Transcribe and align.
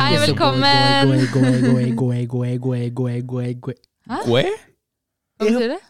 Hei, 0.00 0.16
velkommen. 0.26 1.08
Hæ? 4.10 4.16
Hva 5.38 5.44
betyr 5.46 5.68
det? 5.74 5.80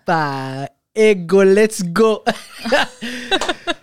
Ego, 0.95 1.45
let's 1.45 1.83
go! 1.93 2.25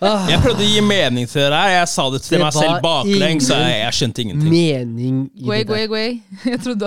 ah, 0.02 0.28
Jeg 0.28 0.42
prøvde 0.44 0.60
å 0.60 0.68
gi 0.68 0.82
mening 0.84 1.24
til 1.30 1.40
det 1.46 1.52
der. 1.54 1.70
Jeg 1.72 1.88
sa 1.88 2.10
det 2.12 2.20
til 2.26 2.36
Det 2.36 2.42
meg 2.44 2.52
selv 2.58 2.82
baklengs, 2.84 3.48
så 3.48 3.56
jeg, 3.62 3.78
jeg 3.80 3.94
skjønte 3.96 4.22
ingenting. 4.26 4.52
mening 4.52 5.22
i 5.32 5.46
Guay, 5.46 5.64
det 5.64 5.72
der. 5.72 5.80
jeg 6.44 6.60
trodde 6.66 6.84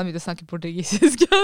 han 0.00 0.08
begynte 0.08 0.22
å 0.22 0.24
snakke 0.24 0.48
portugisisk. 0.48 1.28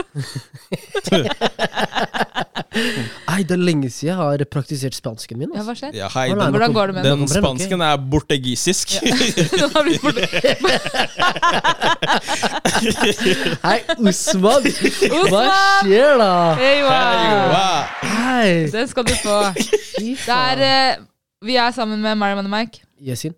Nei, 3.31 3.43
det 3.43 3.55
er 3.57 3.63
lenge 3.63 3.89
siden 3.91 4.13
jeg 4.13 4.17
har 4.21 4.43
praktisert 4.51 4.95
spansken 4.95 5.39
min. 5.41 5.51
Ja, 5.51 5.59
Altså. 5.61 5.67
hva 5.71 5.75
skjer? 5.81 5.97
Ja, 5.99 6.09
hei, 6.15 6.27
Hvordan 6.35 6.73
går 6.77 6.87
det 6.93 6.95
med 6.99 7.05
den 7.09 7.25
den, 7.25 7.29
spansken 7.33 7.81
er 7.83 7.97
bortegisisk. 8.13 8.95
Han 9.03 9.71
har 9.75 9.83
blitt 9.89 10.03
borte... 10.05 10.23
Hei, 13.67 13.79
Osman. 13.99 14.69
Hva 15.31 15.45
skjer 15.83 16.17
da? 16.21 16.31
Hei, 16.61 16.75
Hei, 16.87 17.31
wow. 17.51 17.81
Hei! 18.15 18.53
Den 18.73 18.91
skal 18.91 19.07
du 19.09 19.15
få. 19.23 19.39
Fy 19.97 20.15
Det 20.15 20.37
er, 20.37 20.65
eh, 20.71 21.03
vi 21.47 21.57
er 21.61 21.71
sammen 21.77 22.01
med 22.05 22.15
Mariam 22.21 22.45
og 22.45 22.51
Mike, 22.53 22.85
Yesin. 23.01 23.35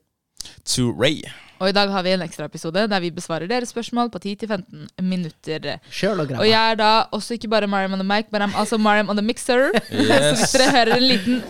To 0.66 0.90
Ray. 0.92 1.22
Og 1.62 1.68
i 1.70 1.74
dag 1.76 1.86
har 1.94 2.02
vi 2.02 2.10
en 2.16 2.22
ekstraepisode 2.24 2.80
der 2.90 3.00
vi 3.04 3.10
besvarer 3.14 3.46
deres 3.46 3.68
spørsmål 3.70 4.08
på 4.10 4.18
10-15 4.18 4.62
minutter. 5.06 5.76
Og, 6.10 6.18
Og 6.40 6.46
jeg 6.48 6.70
er 6.70 6.74
da 6.80 6.88
også 7.14 7.34
ikke 7.38 7.48
bare 7.52 7.66
Mariam 7.70 7.92
on 7.94 7.98
the 8.02 8.08
mic, 8.08 8.24
men 8.34 8.42
I'm 8.42 8.54
also 8.58 8.74
Mariam 8.78 9.08
on 9.08 9.16
the 9.16 9.22
mixer. 9.26 9.70
Så 9.88 9.94
hvis 10.34 10.50
dere 10.58 10.70
hører 10.74 10.96
en 10.96 11.02
liten 11.06 11.42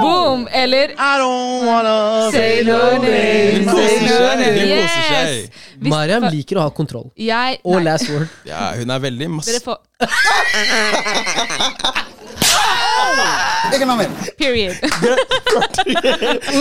boom, 0.00 0.48
eller 0.54 0.84
I 0.96 1.18
don't 1.20 1.66
wanna 1.68 2.30
Say 2.32 2.62
no 2.64 2.78
name, 3.02 3.58
Hun 3.58 3.66
koser 3.68 4.08
seg, 4.08 4.38
name. 4.40 4.60
hun 4.60 4.68
koser 4.80 5.28
Yes! 5.28 5.50
Mariam 5.80 6.22
liker 6.32 6.56
å 6.58 6.60
ha 6.66 6.70
kontroll. 6.74 7.10
Jeg 7.20 7.58
Og 7.64 7.82
last 7.84 8.08
word. 8.10 8.26
Ja, 8.48 8.72
hun 8.80 8.90
er 8.90 8.98
veldig 8.98 9.30
masse 9.36 9.52
Dere 9.52 9.60
får 9.60 9.78
Ikke 13.74 13.86
noe 13.88 13.96
mer. 14.00 14.10
Period. 14.38 14.74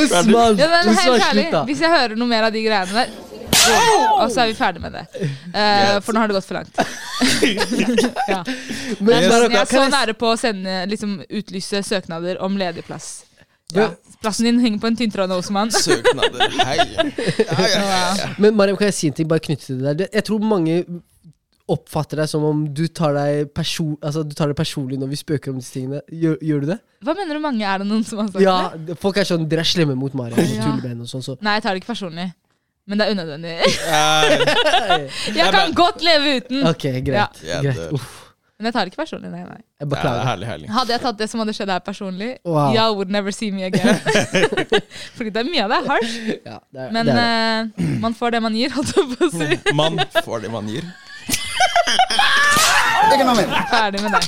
Osman, 0.01 0.57
Ja, 0.57 0.67
men 0.67 0.89
Usman, 0.89 0.97
helt 0.97 1.23
ærlig, 1.23 1.43
slutt, 1.47 1.51
da. 1.55 1.61
hvis 1.69 1.81
jeg 1.83 1.91
hører 1.93 2.15
noe 2.19 2.27
mer 2.29 2.47
av 2.47 2.53
de 2.55 2.61
greiene 2.65 2.93
der 3.01 3.15
og 3.67 4.29
så 4.31 4.45
er 4.45 4.47
vi 4.47 4.53
ferdig 4.55 4.79
med 4.79 4.93
det. 4.95 5.01
Eh, 5.51 5.97
for 6.05 6.15
nå 6.15 6.21
har 6.21 6.29
det 6.31 6.37
gått 6.37 6.45
for 6.47 6.55
langt. 6.55 6.77
ja. 8.31 8.37
Men, 9.01 9.09
Jeg, 9.11 9.23
jeg 9.25 9.27
er 9.27 9.65
så 9.65 9.73
kan 9.73 9.81
jeg- 9.81 9.91
nære 9.91 10.13
på 10.15 10.29
å 10.31 10.37
sende, 10.39 10.75
liksom, 10.87 11.17
utlyse 11.27 11.81
søknader 11.83 12.39
om 12.45 12.55
ledig 12.59 12.85
plass. 12.87 13.09
Ja. 13.75 13.89
Plassen 14.23 14.47
din 14.47 14.61
henger 14.63 14.79
på 14.79 14.87
en 14.87 14.95
tynntråd 15.01 15.27
nå, 15.33 15.41
Osman. 15.43 15.71
søknader. 15.75 16.47
Hei. 16.63 16.77
Ja, 16.79 17.09
ja, 17.59 17.67
ja, 17.67 17.99
ja. 18.21 18.29
Men 18.39 18.55
Mariam, 18.55 18.77
kan 18.79 18.87
jeg 18.87 18.95
si 19.01 19.11
en 19.11 19.17
ting? 19.19 19.27
Bare 19.27 19.43
knyttet 19.43 19.67
til 19.67 19.81
det 19.81 19.89
der. 19.89 19.99
Det- 20.05 20.09
Jeg 20.15 20.23
tror 20.29 20.39
mange 20.47 20.79
oppfatter 21.67 22.21
deg 22.21 22.29
som 22.31 22.43
om 22.47 22.61
du 22.73 22.85
tar, 22.87 23.13
deg 23.17 23.49
person, 23.55 23.97
altså, 24.01 24.23
du 24.23 24.31
tar 24.37 24.47
det 24.51 24.55
personlig 24.59 24.99
når 25.01 25.09
vi 25.11 25.19
spøker 25.19 25.51
om 25.51 25.57
disse 25.59 25.73
tingene. 25.75 25.99
Gjør, 26.07 26.37
gjør 26.49 26.61
du 26.63 26.67
det? 26.73 26.77
Hva 27.03 27.15
mener 27.17 27.35
du 27.37 27.43
mange? 27.43 27.63
Er 27.67 27.83
det 27.83 27.87
noen 27.89 28.05
som 28.07 28.21
har 28.23 28.29
sagt 28.31 28.41
Ja, 28.43 28.57
det? 28.73 28.93
Ja, 28.95 28.99
folk 29.03 29.17
er 29.19 29.27
sånn 29.27 29.47
Dere 29.51 29.65
er 29.65 29.69
slemme 29.69 29.95
mot 29.99 30.15
Mariam. 30.17 30.39
Ja. 30.55 30.71
og 30.95 31.09
sånn, 31.11 31.25
så. 31.25 31.35
Nei, 31.43 31.57
jeg 31.59 31.65
tar 31.67 31.75
det 31.75 31.83
ikke 31.83 31.91
personlig. 31.93 32.29
Men 32.87 33.01
det 33.01 33.05
er 33.09 33.17
unødvendig. 33.17 33.55
Eh, 33.59 35.09
Jeg 35.35 35.51
kan 35.51 35.73
godt 35.75 35.99
leve 36.07 36.37
uten. 36.39 36.63
Ok, 36.69 36.85
greit. 37.03 37.41
Ja. 37.43 37.59
Greit. 37.65 37.81
Uff, 37.97 38.13
Men 38.57 38.69
jeg 38.69 38.73
tar 38.73 38.87
det 38.87 38.93
ikke 38.93 39.01
personlig. 39.03 39.29
Nei, 39.33 39.41
nei. 39.45 39.59
jeg 39.83 39.89
beklager. 39.91 40.23
herlig, 40.25 40.47
herlig. 40.49 40.69
Hadde 40.73 40.95
jeg 40.95 41.01
tatt 41.03 41.17
det 41.19 41.27
som 41.29 41.43
hadde 41.43 41.53
skjedd 41.53 41.69
her 41.75 41.83
personlig, 41.85 42.29
Wow. 42.47 42.71
y'all 42.73 42.95
would 42.97 43.11
never 43.13 43.35
see 43.35 43.51
me 43.51 43.67
again. 43.67 43.99
Fordi 45.19 45.29
det 45.35 45.43
er 45.43 45.49
mye 45.51 45.65
av 45.67 45.73
det 45.75 45.77
er 45.81 45.91
harsh. 45.91 46.15
Ja, 46.47 46.55
det 46.71 46.81
er, 46.87 46.95
Men 46.95 47.11
det 47.11 47.17
er. 47.19 47.67
det. 47.75 47.83
eh, 47.83 47.99
man 48.07 48.15
får 48.17 48.33
det 48.37 48.41
man 48.47 48.55
gir, 48.57 48.71
holdt 48.73 48.95
jeg 48.95 49.11
på 49.13 49.27
å 49.27 49.29
si. 49.35 49.75
Man 49.77 49.99
får 50.23 50.47
det 50.47 50.53
man 50.55 50.71
gir. 50.71 50.87
Ikke 51.87 53.23
noe 53.23 53.35
mer. 53.37 53.47
Ferdig 53.71 54.01
med 54.03 54.11
deg. 54.17 54.25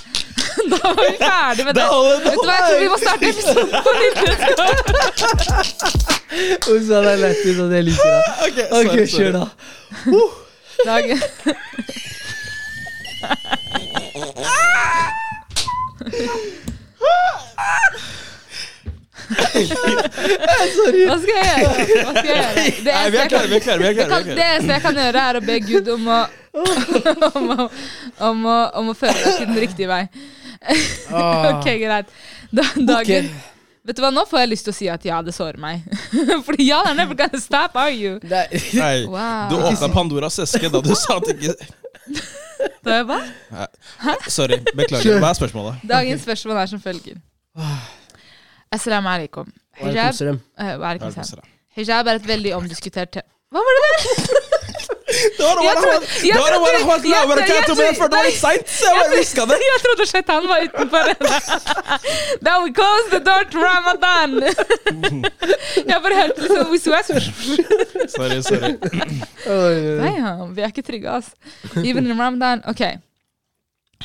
Da 0.69 0.77
var 0.83 0.93
vi 0.99 1.17
ferdig 1.17 1.65
med 1.65 1.73
det. 1.75 1.83
Vet 2.23 2.35
du 2.35 2.45
hva, 2.45 2.53
jeg 2.55 2.63
tror 2.65 2.79
vi 2.79 2.87
må 2.91 2.97
starte 2.99 3.23
episoden 3.29 3.69
på 3.85 3.91
nytt. 3.99 4.17
Usman 6.73 7.05
er 7.07 7.15
lættis, 7.23 7.57
og 7.59 7.67
det 7.71 7.81
liker 7.87 8.07
jeg. 8.09 8.21
Ok, 8.79 8.93
kjør 9.13 9.31
da. 9.39 9.45
Dag. 10.85 11.03
Hva 19.29 21.15
skal 21.19 21.35
jeg 21.35 21.47
gjøre? 21.59 21.75
Hva 22.03 22.13
skal 22.15 22.29
jeg 22.29 22.39
gjøre? 22.39 22.53
Det 22.83 22.93
jeg 22.93 23.11
det, 23.11 23.23
det 24.35 24.45
eneste 24.45 24.71
jeg 24.73 24.81
kan 24.85 24.95
gjøre, 25.03 25.19
er 25.29 25.39
å 25.39 25.43
be 25.45 25.55
Gud 25.67 25.91
om 25.95 26.07
å 26.09 26.19
om 27.39 27.51
å, 27.55 27.69
om 28.29 28.43
å, 28.49 28.57
om 28.81 28.91
å 28.91 28.95
føre 28.97 29.15
deg 29.17 29.37
til 29.39 29.47
den 29.51 29.61
riktige 29.65 29.91
vei. 29.91 30.03
Ah. 30.59 31.45
Ok, 31.55 31.69
greit. 31.79 32.09
Da, 32.51 32.65
dagen 32.75 33.29
Vet 33.87 33.95
du 33.95 34.01
hva, 34.03 34.09
Nå 34.11 34.25
får 34.27 34.41
jeg 34.43 34.49
lyst 34.51 34.65
til 34.67 34.73
å 34.73 34.75
si 34.75 34.89
at 34.91 35.05
ja, 35.07 35.21
det 35.23 35.31
sårer 35.33 35.57
meg. 35.61 35.85
Fordi 36.45 36.65
ja, 36.67 36.81
they're 36.83 36.97
never 36.99 37.15
gonna 37.17 37.39
stop, 37.41 37.77
are 37.79 37.93
you? 37.95 38.17
Det 38.19 38.41
er, 38.43 38.65
Nei, 38.75 39.05
Wow. 39.07 39.47
du 39.49 39.55
åpna 39.69 39.89
Pandoras 39.93 40.37
eske 40.43 40.69
da 40.69 40.81
du 40.83 40.91
sa 40.99 41.15
at 41.17 41.31
ikke 41.31 41.55
Da 42.83 42.91
er 42.91 42.99
jeg 42.99 43.07
hva? 43.07 43.19
Sorry, 44.27 44.59
beklager. 44.75 45.17
Hva 45.23 45.31
er 45.31 45.39
spørsmålet? 45.39 45.87
Dagens 45.89 46.27
spørsmål 46.27 46.59
er 46.61 46.71
som 46.73 46.83
følger. 46.83 47.17
Assalamu 48.75 49.09
alaikum. 49.09 49.47
Hijab, 49.79 50.19
eh. 50.59 51.29
Hijab 51.79 52.11
er 52.11 52.19
et 52.19 52.27
veldig 52.27 52.51
omdiskutert 52.59 53.15
tema 53.15 53.29
Hva 53.55 53.63
var 53.63 53.79
det 53.79 53.87
der? 53.87 54.68
Det 55.09 55.43
var 55.45 55.61
Jeg 55.63 55.75
trodde- 55.81 56.07
jeg 56.27 56.37
det 57.41 57.49
jeg- 57.49 57.65
trodde 59.83 60.05
Shaitan 60.11 60.47
var 60.51 60.59
utenfor. 60.67 61.03
Now 62.47 62.57
we 62.63 62.71
close 62.79 63.05
the 63.13 63.19
door 63.29 63.43
to 63.51 63.57
Ramadan. 63.63 64.29
Jeg 65.91 65.97
bare 66.03 66.15
hørte 66.21 66.41
liksom 66.41 66.77
Sorry, 68.15 68.41
sorry. 68.41 68.73
Nei, 69.99 70.15
vi 70.55 70.61
er 70.61 70.71
ikke 70.71 70.85
trygge, 70.85 71.09
ass. 71.19 71.31
Even 71.83 72.05
in 72.09 72.19
Ramadan. 72.19 72.61
Ok. 72.69 72.81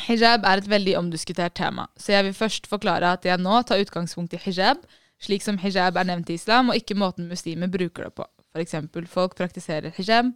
Hijab 0.09 0.45
er 0.45 0.59
et 0.63 0.69
veldig 0.69 0.97
omdiskutert 0.99 1.55
tema, 1.55 1.87
så 1.97 2.13
jeg 2.17 2.25
vil 2.27 2.35
først 2.35 2.67
forklare 2.67 3.13
at 3.15 3.25
jeg 3.29 3.39
nå 3.39 3.61
tar 3.63 3.79
utgangspunkt 3.79 4.35
i 4.35 4.41
hijab, 4.43 4.81
slik 5.23 5.43
som 5.45 5.59
hijab 5.63 5.97
er 5.97 6.09
nevnt 6.09 6.31
i 6.31 6.35
islam, 6.35 6.69
og 6.73 6.77
ikke 6.81 6.97
måten 6.99 7.29
muslimer 7.31 7.71
bruker 7.71 8.09
det 8.09 8.15
på. 8.19 8.27
For 8.55 8.63
eksempel, 8.63 9.07
folk 9.11 9.35
praktiserer 9.35 9.91
hijab 9.97 10.31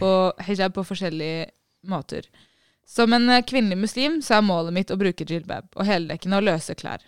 på, 0.00 0.10
hijab 0.42 0.74
på 0.74 0.82
forskjellige 0.88 1.50
måter. 1.86 2.26
Som 2.86 3.12
en 3.14 3.28
eh, 3.30 3.44
kvinnelig 3.46 3.78
muslim 3.78 4.18
så 4.26 4.40
er 4.40 4.46
målet 4.46 4.74
mitt 4.74 4.90
å 4.90 4.98
bruke 4.98 5.22
jilbab 5.22 5.68
og 5.76 5.86
heldekkende 5.86 6.40
og 6.40 6.48
løse 6.48 6.74
klær. 6.74 7.04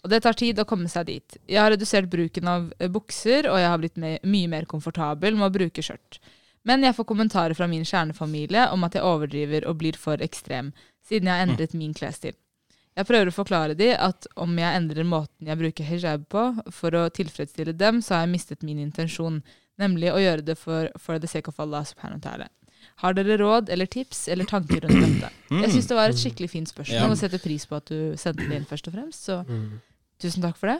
Og 0.00 0.08
det 0.08 0.22
tar 0.24 0.38
tid 0.38 0.62
å 0.62 0.64
komme 0.64 0.88
seg 0.88 1.10
dit. 1.10 1.36
Jeg 1.44 1.60
har 1.60 1.68
redusert 1.74 2.08
bruken 2.08 2.48
av 2.48 2.70
eh, 2.78 2.88
bukser, 2.88 3.50
og 3.50 3.60
jeg 3.60 3.68
har 3.68 3.82
blitt 3.82 4.00
mye 4.00 4.48
mer 4.48 4.64
komfortabel 4.70 5.36
med 5.36 5.50
å 5.50 5.54
bruke 5.58 5.84
skjørt. 5.84 6.16
Men 6.66 6.82
jeg 6.82 6.96
får 6.96 7.08
kommentarer 7.10 7.58
fra 7.58 7.68
min 7.68 7.84
kjernefamilie 7.84 8.70
om 8.72 8.88
at 8.88 8.96
jeg 8.96 9.04
overdriver 9.04 9.68
og 9.68 9.76
blir 9.84 10.00
for 10.00 10.24
ekstrem, 10.24 10.72
siden 11.04 11.28
jeg 11.28 11.36
har 11.36 11.44
endret 11.44 11.76
min 11.76 11.92
klesstil. 11.94 12.34
Jeg 12.96 13.04
prøver 13.04 13.28
å 13.28 13.36
forklare 13.36 13.76
de 13.76 13.90
at 13.92 14.24
om 14.40 14.56
jeg 14.56 14.80
endrer 14.80 15.04
måten 15.04 15.50
jeg 15.50 15.60
bruker 15.60 15.84
hijab 15.84 16.24
på 16.32 16.46
for 16.72 16.96
å 16.96 17.04
tilfredsstille 17.12 17.76
dem, 17.76 18.00
så 18.00 18.16
har 18.16 18.24
jeg 18.24 18.32
mistet 18.32 18.64
min 18.64 18.80
intensjon, 18.80 19.42
nemlig 19.82 20.12
å 20.12 20.20
gjøre 20.20 20.44
det 20.46 20.56
for, 20.60 20.90
for 21.00 21.18
the 21.22 21.30
sake 21.30 21.50
of 21.52 21.58
Allah 21.62 21.84
subhanahu 21.88 22.20
wa 22.20 22.24
ta'ala. 22.28 22.48
Har 23.02 23.16
dere 23.16 23.36
råd 23.40 23.68
eller 23.72 23.88
tips 23.90 24.28
eller 24.32 24.48
tanker 24.48 24.84
rundt 24.86 25.02
dette? 25.02 25.32
Jeg 25.50 25.72
syns 25.74 25.88
det 25.90 25.96
var 25.98 26.12
et 26.12 26.20
skikkelig 26.20 26.48
fint 26.52 26.70
spørsmål, 26.70 27.02
Ja. 27.02 27.10
og 27.10 27.18
setter 27.20 27.42
pris 27.42 27.66
på 27.68 27.76
at 27.76 27.90
du 27.90 28.14
sendte 28.16 28.46
det 28.46 28.56
inn 28.60 28.68
først 28.68 28.88
og 28.88 28.94
fremst, 28.96 29.26
så 29.26 29.42
tusen 30.22 30.44
takk 30.44 30.56
for 30.60 30.72
det. 30.72 30.78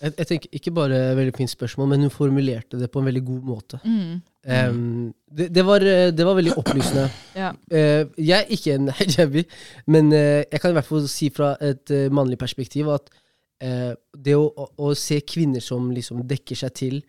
Jeg, 0.00 0.14
jeg 0.16 0.26
tenker 0.30 0.56
Ikke 0.56 0.72
bare 0.72 0.98
veldig 1.18 1.34
fint 1.36 1.50
spørsmål, 1.52 1.88
men 1.92 2.04
hun 2.06 2.12
formulerte 2.12 2.78
det 2.80 2.88
på 2.92 3.00
en 3.02 3.08
veldig 3.10 3.22
god 3.24 3.48
måte. 3.50 3.80
Mm. 3.84 4.20
Um, 4.48 5.14
det, 5.28 5.50
det, 5.52 5.64
var, 5.66 5.84
eh, 5.84 6.10
det 6.16 6.24
var 6.24 6.38
veldig 6.38 6.54
opplysende. 6.60 7.08
Ja. 7.40 7.50
Uh, 7.72 8.08
jeg 8.16 8.36
er 8.38 8.48
ikke 8.56 8.76
en 8.78 8.88
hijabi, 8.98 9.44
men 9.86 10.12
uh, 10.12 10.40
jeg 10.44 10.60
kan 10.60 10.72
i 10.72 10.78
hvert 10.78 10.88
fall 10.88 11.08
si 11.08 11.28
fra 11.34 11.54
et 11.60 11.92
uh, 11.92 12.06
mannlig 12.14 12.38
perspektiv 12.40 12.88
at 12.94 13.10
eh, 13.60 13.92
det 14.16 14.36
å, 14.36 14.46
å, 14.48 14.68
å 14.86 14.94
se 14.96 15.20
kvinner 15.20 15.60
som 15.60 15.90
liksom 15.92 16.22
dekker 16.28 16.56
seg 16.56 16.72
til, 16.80 17.00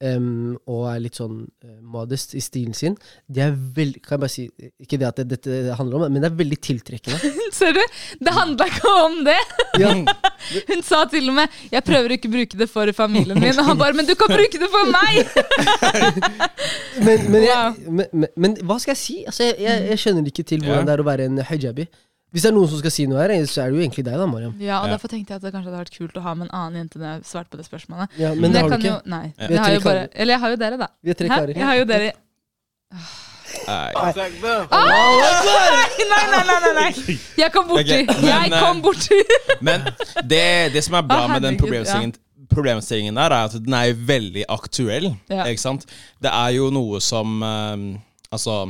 em, 0.00 0.56
og 0.70 0.84
er 0.92 1.00
litt 1.02 1.16
sånn 1.18 1.40
eh, 1.64 1.78
modest 1.82 2.34
i 2.38 2.40
stilen 2.44 2.74
sin, 2.74 2.94
de 3.26 3.40
er 3.42 3.52
veldig 3.54 4.00
Kan 4.04 4.14
jeg 4.16 4.20
bare 4.22 4.30
si 4.30 4.44
Ikke 4.84 4.98
det 5.00 5.06
at 5.08 5.16
det, 5.18 5.26
dette 5.32 5.74
handler 5.78 5.96
om 5.98 6.04
det, 6.06 6.10
men 6.14 6.22
det 6.22 6.28
er 6.30 6.36
veldig 6.38 6.58
tiltrekkende. 6.62 7.32
Ser 7.58 7.72
du? 7.74 7.80
Det 8.22 8.34
handla 8.36 8.68
ikke 8.70 8.92
om 9.04 9.18
det! 9.26 9.38
Ja, 9.82 9.90
Hun 10.70 10.82
sa 10.86 11.02
til 11.10 11.28
og 11.28 11.34
med 11.40 11.48
'jeg 11.72 11.82
prøver 11.84 12.14
ikke 12.14 12.28
å 12.30 12.34
bruke 12.36 12.56
det 12.58 12.68
for 12.70 12.92
familien 12.92 13.40
min', 13.40 13.58
og 13.58 13.64
han 13.66 13.78
bare 13.78 13.92
'men 13.92 14.06
du 14.06 14.14
kan 14.14 14.28
bruke 14.30 14.58
det 14.62 14.70
for 14.70 14.84
meg'! 14.94 15.26
men, 17.06 17.30
men, 17.32 17.42
jeg, 17.42 17.56
Wow. 17.58 17.92
men, 17.92 18.06
men, 18.12 18.28
men 18.36 18.56
hva 18.66 18.78
skal 18.80 18.92
jeg 18.94 19.00
si? 19.02 19.16
Altså, 19.26 19.44
jeg, 19.48 19.56
jeg, 19.64 19.86
jeg 19.92 19.98
skjønner 20.02 20.30
ikke 20.30 20.44
til 20.46 20.62
hvordan 20.64 20.84
Ja. 20.84 20.86
det 20.88 20.94
er 20.94 21.02
å 21.02 21.06
være 21.08 21.26
en 21.28 21.38
hijabi. 21.50 21.86
Hvis 22.28 22.44
det 22.44 22.50
er 22.50 22.54
noen 22.58 22.68
som 22.68 22.80
skal 22.82 22.92
si 22.92 23.06
noe 23.08 23.22
her, 23.22 23.32
så 23.48 23.62
er 23.62 23.70
det 23.70 23.78
jo 23.78 23.84
egentlig 23.86 24.04
deg, 24.04 24.16
da, 24.20 24.26
Mariam. 24.28 24.54
Ja, 24.60 24.82
og 24.82 24.88
Ja. 24.88 24.96
Derfor 24.96 25.08
tenkte 25.08 25.32
jeg 25.32 25.40
at 25.40 25.46
det 25.46 25.52
kanskje 25.54 25.70
hadde 25.70 25.80
vært 25.80 25.94
kult 25.96 26.18
å 26.20 26.24
ha 26.26 26.34
med 26.34 26.48
en 26.48 26.54
annen 26.58 26.82
jente 26.82 27.00
når 27.00 27.08
jeg 27.14 27.28
svarte 27.30 27.50
på 27.54 27.56
det 27.60 27.64
spørsmålet. 27.68 28.18
Ja, 28.20 28.34
men 28.34 28.52
det 28.52 28.60
har 28.60 28.68
du 28.68 28.76
ikke. 28.76 28.90
Jo, 28.90 28.98
nei, 29.08 29.32
Ja. 29.38 29.46
Vi 29.46 29.54
er 29.54 29.58
har 29.58 29.64
tre 29.64 29.74
jo 29.74 29.80
bare, 29.86 30.08
eller 30.12 30.34
jeg 30.34 30.40
har 30.40 30.50
jo 30.50 30.56
dere, 30.56 30.76
da. 30.76 30.88
Vi 31.02 31.10
er 31.10 31.14
tre 31.14 31.28
karer. 31.28 31.54
Jeg 31.56 31.64
har 31.64 31.76
jo 31.80 31.84
dere 31.88 32.12
Nei. 33.68 33.92
Nei, 33.96 34.12
nei, 36.08 36.42
nei, 36.46 36.58
nei, 36.64 36.72
nei! 36.76 37.16
Jeg 37.38 37.52
kom 37.52 37.68
borti! 37.68 37.98
Men, 38.04 38.24
Jeg 38.28 38.52
eh, 38.52 38.60
kom 38.60 38.82
borti! 38.84 39.18
Men 39.64 39.86
det, 40.28 40.72
det 40.74 40.82
som 40.84 40.98
er 41.00 41.06
bra 41.08 41.26
med 41.30 41.44
den 41.44 41.56
problemstillingen, 41.60 42.14
problemstillingen 42.52 43.16
der, 43.20 43.34
er 43.34 43.48
at 43.48 43.56
den 43.64 43.76
er 43.76 43.94
veldig 44.08 44.44
aktuell. 44.52 45.10
Ja. 45.32 45.46
Ikke 45.48 45.64
sant? 45.64 45.88
Det 46.22 46.32
er 46.32 46.54
jo 46.56 46.68
noe 46.74 47.00
som 47.04 47.40
um, 47.42 47.88
Altså 48.28 48.66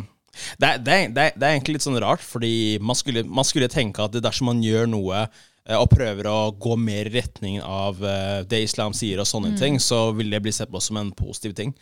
det 0.58 0.72
det, 0.84 0.96
det, 1.14 1.26
det 1.36 1.42
er 1.48 1.54
egentlig 1.56 1.74
litt 1.78 1.86
sånn 1.86 2.00
rart, 2.00 2.20
fordi 2.24 2.78
man 2.80 2.94
skulle, 2.98 3.24
man 3.24 3.44
skulle 3.44 3.68
tenke 3.68 4.02
at 4.04 4.12
dersom 4.22 4.46
man 4.52 4.62
gjør 4.62 4.86
noe 4.88 5.24
eh, 5.66 5.76
og 5.76 5.90
prøver 5.90 6.26
å 6.30 6.38
gå 6.58 6.76
mer 6.80 7.06
i 7.10 7.14
retning 7.20 7.60
av 7.62 8.02
eh, 8.04 8.42
det 8.48 8.62
islam 8.64 8.92
sier 8.96 9.20
og 9.20 9.26
sånne 9.28 9.54
Mm. 9.54 9.58
ting, 9.58 9.78
så 9.78 10.12
vil 10.16 10.30
det 10.30 10.42
bli 10.42 10.52
sett 10.52 10.70
på 10.70 10.80
som 10.80 10.96
en 10.96 11.12
positiv 11.12 11.54
ting. 11.54 11.74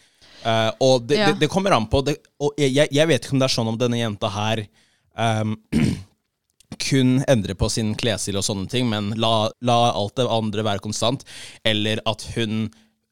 Uh, 0.47 0.71
og 0.81 1.07
det, 1.09 1.17
Ja. 1.19 1.27
det, 1.33 1.41
det 1.41 1.49
kommer 1.51 1.73
an 1.75 1.87
på 1.91 2.05
det, 2.05 2.19
Og 2.41 2.53
jeg- 2.59 2.89
jeg 2.93 3.09
vet 3.09 3.25
ikke 3.25 3.33
om 3.33 3.39
det 3.41 3.47
er 3.51 3.55
sånn 3.57 3.69
om 3.69 3.79
denne 3.79 3.97
jenta 3.99 4.29
her 4.31 4.67
um, 5.17 5.57
kun 6.79 7.23
endrer 7.29 7.55
på 7.55 7.69
sin 7.71 7.95
klesstil 7.99 8.37
og 8.37 8.45
sånne 8.45 8.69
ting, 8.71 8.89
men 8.91 9.13
la, 9.17 9.49
la 9.65 9.93
alt 9.97 10.17
det 10.19 10.27
andre 10.29 10.63
være 10.67 10.83
konstant. 10.85 11.25
Eller 11.65 12.01
at 12.07 12.23
hun 12.37 12.67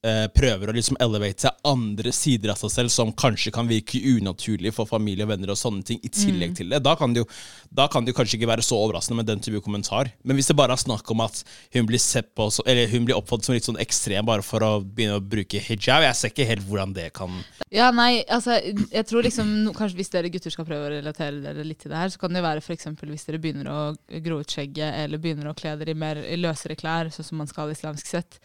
eh, 0.04 0.26
prøver 0.34 0.70
å 0.70 0.76
liksom 0.76 0.98
elevate 1.02 1.46
seg 1.46 1.66
andre 1.68 2.12
sider 2.14 2.52
av 2.52 2.60
seg 2.60 2.72
selv 2.72 2.92
som 2.92 3.12
kanskje 3.16 3.52
kan 3.54 3.68
virke 3.70 4.00
unaturlig 4.14 4.74
for 4.76 4.88
familie 4.90 5.26
og 5.26 5.32
venner 5.32 5.54
og 5.54 5.58
sånne 5.60 5.86
ting, 5.88 6.00
i 6.04 6.12
tillegg 6.12 6.56
til 6.58 6.72
det. 6.72 6.82
Da 6.84 6.94
kan 6.98 7.14
det 7.14 7.24
jo 7.24 7.28
da 7.74 7.88
kan 7.90 8.04
det 8.04 8.12
jo 8.12 8.18
kanskje 8.20 8.38
ikke 8.38 8.50
være 8.52 8.62
så 8.62 8.76
overraskende 8.78 9.18
med 9.18 9.26
den 9.26 9.40
type 9.42 9.58
kommentar. 9.64 10.12
Men 10.22 10.38
hvis 10.38 10.50
det 10.50 10.56
bare 10.58 10.76
er 10.76 10.82
snakk 10.82 11.08
om 11.10 11.24
at 11.24 11.40
hun 11.74 11.88
blir 11.88 12.02
sett 12.02 12.30
på 12.36 12.46
Eller 12.66 12.86
hun 12.92 13.06
blir 13.06 13.16
oppfattet 13.16 13.48
som 13.48 13.56
litt 13.56 13.66
sånn 13.66 13.80
ekstrem 13.82 14.26
bare 14.26 14.44
for 14.46 14.62
å 14.62 14.72
begynne 14.84 15.18
å 15.18 15.24
bruke 15.24 15.58
hijab, 15.58 16.04
jeg 16.06 16.18
ser 16.18 16.32
ikke 16.32 16.46
helt 16.48 16.66
hvordan 16.68 16.94
det 16.94 17.08
kan 17.16 17.40
Ja, 17.74 17.90
nei, 17.94 18.22
altså, 18.30 18.60
jeg 18.62 19.06
tror 19.08 19.26
liksom 19.26 19.50
no, 19.64 19.74
Kanskje 19.74 19.98
hvis 19.98 20.12
dere 20.12 20.30
gutter 20.32 20.54
skal 20.54 20.68
prøve 20.68 20.86
å 20.86 20.92
relatere 20.92 21.42
dere 21.42 21.66
litt 21.66 21.80
til 21.82 21.92
det 21.92 21.98
her, 21.98 22.12
så 22.12 22.20
kan 22.20 22.34
det 22.34 22.42
jo 22.42 22.46
være 22.46 22.62
eksempel 22.74 23.10
hvis 23.12 23.26
dere 23.26 23.40
begynner 23.42 23.70
å 23.70 23.80
gro 24.24 24.40
ut 24.42 24.54
skjegget, 24.54 25.00
eller 25.04 25.22
begynner 25.22 25.50
å 25.50 25.56
kle 25.58 25.74
dere 25.80 25.94
i 25.94 25.98
mer 25.98 26.20
i 26.22 26.38
løsere 26.38 26.76
klær, 26.78 27.10
sånn 27.14 27.26
som 27.26 27.40
man 27.42 27.50
skal 27.50 27.72
islamsk 27.74 28.08
sett. 28.10 28.38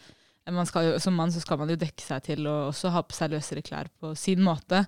Man 0.54 0.68
skal 0.68 0.88
jo, 0.88 0.98
som 1.02 1.16
mann 1.16 1.32
så 1.32 1.42
skal 1.42 1.60
man 1.60 1.70
jo 1.72 1.78
dekke 1.80 2.04
seg 2.04 2.24
til 2.26 2.48
å 2.50 2.56
også 2.68 2.92
ha 2.94 3.02
på 3.06 3.16
seg 3.16 3.34
løsere 3.34 3.64
klær 3.66 3.90
på 4.00 4.12
sin 4.18 4.42
måte. 4.44 4.84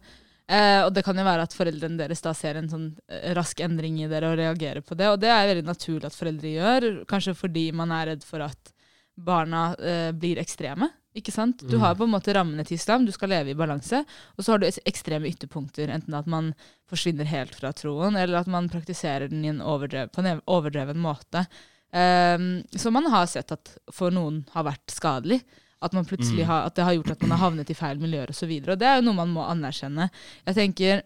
Eh, 0.50 0.81
og 0.85 0.91
det 0.93 1.05
kan 1.06 1.17
jo 1.17 1.25
være 1.25 1.47
at 1.47 1.55
foreldrene 1.56 2.00
deres 2.00 2.20
da 2.25 2.32
ser 2.37 2.59
en 2.59 2.70
sånn 2.70 2.88
eh, 3.09 3.31
rask 3.37 3.61
endring 3.62 4.00
i 4.03 4.09
dere 4.11 4.32
og 4.32 4.41
reagerer 4.41 4.85
på 4.85 4.99
det. 4.99 5.09
Og 5.12 5.20
det 5.23 5.31
er 5.32 5.49
veldig 5.49 5.69
naturlig 5.69 6.09
at 6.09 6.19
foreldre 6.19 6.56
gjør, 6.56 6.88
kanskje 7.09 7.37
fordi 7.38 7.69
man 7.76 7.94
er 7.94 8.12
redd 8.12 8.26
for 8.26 8.44
at 8.44 8.75
barna 9.14 9.70
eh, 9.79 10.11
blir 10.17 10.41
ekstreme. 10.43 10.91
Ikke 11.17 11.32
sant? 11.35 11.61
Du 11.69 11.76
har 11.76 11.97
på 11.97 12.06
en 12.06 12.12
måte 12.15 12.32
rammene 12.32 12.65
til 12.65 12.79
islam, 12.79 13.05
du 13.05 13.12
skal 13.12 13.29
leve 13.35 13.53
i 13.53 13.56
balanse. 13.56 14.00
Og 14.38 14.44
så 14.44 14.55
har 14.55 14.62
du 14.62 14.69
ekstreme 14.88 15.29
ytterpunkter, 15.29 15.93
enten 15.93 16.17
at 16.17 16.29
man 16.31 16.55
forsvinner 16.88 17.29
helt 17.29 17.53
fra 17.58 17.73
troen, 17.76 18.17
eller 18.17 18.41
at 18.41 18.49
man 18.49 18.70
praktiserer 18.73 19.29
den 19.29 19.44
i 19.44 19.50
en 19.53 19.61
overdrev, 19.61 20.08
på 20.08 20.25
en 20.25 20.41
overdreven 20.49 21.00
måte. 21.05 21.44
Um, 21.93 22.62
så 22.73 22.91
man 22.91 23.06
har 23.12 23.27
sett 23.29 23.53
at 23.53 23.75
for 23.93 24.15
noen 24.15 24.43
har 24.55 24.65
vært 24.69 24.94
skadelig. 24.94 25.43
At, 25.83 25.93
man 25.93 26.06
plutselig 26.06 26.44
har, 26.47 26.69
at 26.69 26.77
det 26.79 26.85
har 26.87 26.94
gjort 26.94 27.17
at 27.17 27.23
man 27.25 27.35
har 27.35 27.43
havnet 27.43 27.71
i 27.73 27.75
feil 27.75 27.99
miljøer 27.99 28.31
osv. 28.31 28.47
Og, 28.47 28.69
så 28.69 28.75
og 28.75 28.79
det 28.79 28.87
er 28.87 29.00
jo 29.00 29.06
noe 29.09 29.19
man 29.19 29.33
må 29.35 29.43
anerkjenne. 29.50 30.06
Jeg 30.47 30.59
tenker, 30.61 31.03